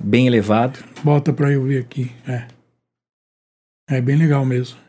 bem 0.02 0.26
elevado. 0.26 0.80
Volta 1.04 1.32
pra 1.32 1.52
eu 1.52 1.64
ver 1.64 1.82
aqui. 1.82 2.12
É. 2.28 2.48
É 3.88 4.02
bem 4.02 4.18
legal 4.18 4.44
mesmo. 4.44 4.85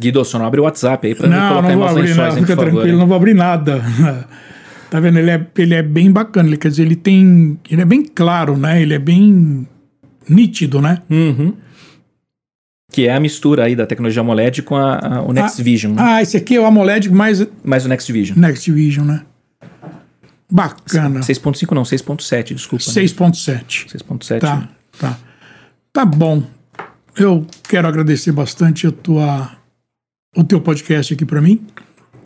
Guido, 0.00 0.24
só 0.24 0.38
não 0.38 0.46
abre 0.46 0.60
o 0.60 0.64
WhatsApp 0.64 1.06
aí 1.06 1.14
pra 1.14 1.28
Não, 1.28 1.48
colocar 1.50 1.68
não 1.68 1.78
vou 1.78 1.88
abrir, 1.88 2.14
não. 2.16 2.32
Fica 2.32 2.56
tranquilo, 2.56 2.88
hein? 2.88 2.96
não 2.96 3.06
vou 3.06 3.16
abrir 3.16 3.34
nada. 3.34 3.82
tá 4.90 4.98
vendo? 4.98 5.18
Ele 5.18 5.30
é, 5.30 5.46
ele 5.58 5.74
é 5.74 5.82
bem 5.82 6.10
bacana. 6.10 6.48
Ele, 6.48 6.56
quer 6.56 6.68
dizer, 6.68 6.82
ele 6.82 6.96
tem. 6.96 7.58
Ele 7.70 7.82
é 7.82 7.84
bem 7.84 8.02
claro, 8.04 8.56
né? 8.56 8.80
Ele 8.80 8.94
é 8.94 8.98
bem 8.98 9.68
nítido, 10.28 10.80
né? 10.80 11.02
Uhum. 11.10 11.54
Que 12.92 13.06
é 13.06 13.14
a 13.14 13.20
mistura 13.20 13.64
aí 13.64 13.76
da 13.76 13.86
tecnologia 13.86 14.20
AMOLED 14.20 14.62
com 14.62 14.74
a, 14.76 14.94
a- 15.18 15.22
o 15.22 15.32
Next 15.32 15.62
Vision. 15.62 15.92
né? 15.94 16.02
Ah, 16.04 16.22
esse 16.22 16.36
aqui 16.36 16.56
é 16.56 16.60
o 16.60 16.66
AMOLED 16.66 17.08
mais 17.10 17.46
Mais 17.62 17.84
o 17.84 17.88
Next 17.88 18.10
Vision. 18.12 18.36
Next 18.38 18.70
Vision, 18.72 19.06
né? 19.06 19.22
Bacana. 20.50 21.20
6.5 21.20 21.72
não, 21.72 21.82
6.7, 21.84 22.54
desculpa. 22.54 22.84
né? 22.88 22.92
6.7. 23.02 23.86
6.7. 23.86 24.40
Tá, 24.40 24.68
tá. 24.98 25.18
Tá 25.92 26.04
bom. 26.04 26.42
Eu 27.16 27.46
quero 27.68 27.86
agradecer 27.86 28.32
bastante 28.32 28.86
a 28.86 28.90
tua, 28.92 29.50
o 30.36 30.44
teu 30.44 30.60
podcast 30.60 31.14
aqui 31.14 31.24
para 31.24 31.40
mim. 31.40 31.60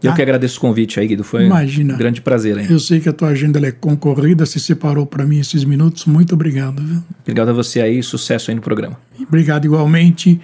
Eu 0.03 0.15
que 0.15 0.21
agradeço 0.21 0.59
o 0.59 0.61
convite 0.61 1.01
aí, 1.01 1.07
Guido. 1.07 1.25
Foi 1.25 1.47
Imagina. 1.47 1.95
um 1.95 1.97
grande 1.97 2.21
prazer. 2.21 2.59
Hein? 2.59 2.67
Eu 2.69 2.79
sei 2.79 3.01
que 3.01 3.09
a 3.09 3.13
tua 3.13 3.29
agenda 3.29 3.59
é 3.67 3.73
concorrida, 3.73 4.45
se 4.45 4.61
separou 4.61 5.07
para 5.07 5.25
mim 5.25 5.41
esses 5.41 5.65
minutos. 5.65 6.05
Muito 6.05 6.35
obrigado. 6.35 6.83
Viu? 6.83 7.03
Obrigado 7.23 7.49
a 7.49 7.55
você 7.55 7.81
aí, 7.81 8.03
sucesso 8.03 8.51
aí 8.51 8.55
no 8.55 8.61
programa. 8.61 9.01
Obrigado 9.19 9.65
igualmente. 9.65 10.39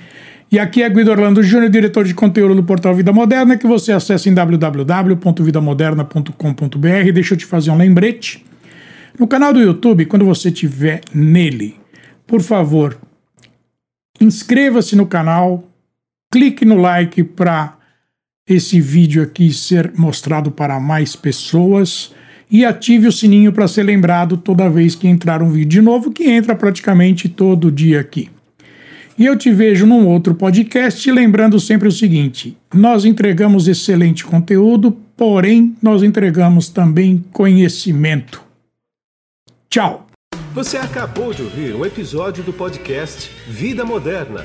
E 0.50 0.58
aqui 0.58 0.82
é 0.82 0.88
Guido 0.88 1.10
Orlando 1.10 1.42
Júnior, 1.42 1.68
diretor 1.70 2.04
de 2.04 2.14
conteúdo 2.14 2.54
do 2.54 2.64
portal 2.64 2.94
Vida 2.94 3.12
Moderna, 3.12 3.58
que 3.58 3.66
você 3.66 3.92
acessa 3.92 4.30
em 4.30 4.34
www.vidamoderna.com.br. 4.34 7.12
Deixa 7.12 7.34
eu 7.34 7.38
te 7.38 7.44
fazer 7.44 7.70
um 7.70 7.76
lembrete. 7.76 8.42
No 9.18 9.28
canal 9.28 9.52
do 9.52 9.60
YouTube, 9.60 10.06
quando 10.06 10.24
você 10.24 10.48
estiver 10.48 11.02
nele, 11.14 11.76
por 12.26 12.40
favor, 12.40 12.96
inscreva-se 14.20 14.96
no 14.96 15.06
canal, 15.06 15.69
clique 16.30 16.64
no 16.64 16.76
like 16.76 17.22
para 17.24 17.76
esse 18.48 18.80
vídeo 18.80 19.22
aqui 19.22 19.52
ser 19.52 19.92
mostrado 19.96 20.50
para 20.50 20.78
mais 20.80 21.14
pessoas 21.14 22.12
e 22.50 22.64
ative 22.64 23.06
o 23.06 23.12
sininho 23.12 23.52
para 23.52 23.68
ser 23.68 23.84
lembrado 23.84 24.36
toda 24.36 24.68
vez 24.68 24.94
que 24.94 25.06
entrar 25.06 25.42
um 25.42 25.50
vídeo 25.50 25.68
de 25.68 25.80
novo, 25.80 26.10
que 26.10 26.24
entra 26.24 26.54
praticamente 26.54 27.28
todo 27.28 27.70
dia 27.70 28.00
aqui. 28.00 28.28
E 29.16 29.26
eu 29.26 29.36
te 29.36 29.52
vejo 29.52 29.86
num 29.86 30.06
outro 30.06 30.34
podcast, 30.34 31.10
lembrando 31.12 31.60
sempre 31.60 31.86
o 31.86 31.92
seguinte: 31.92 32.56
nós 32.74 33.04
entregamos 33.04 33.68
excelente 33.68 34.24
conteúdo, 34.24 34.96
porém 35.16 35.76
nós 35.80 36.02
entregamos 36.02 36.68
também 36.68 37.22
conhecimento. 37.32 38.42
Tchau! 39.68 40.06
Você 40.54 40.76
acabou 40.76 41.32
de 41.32 41.42
ouvir 41.42 41.74
um 41.76 41.84
episódio 41.84 42.42
do 42.42 42.52
podcast 42.52 43.30
Vida 43.46 43.84
Moderna 43.84 44.44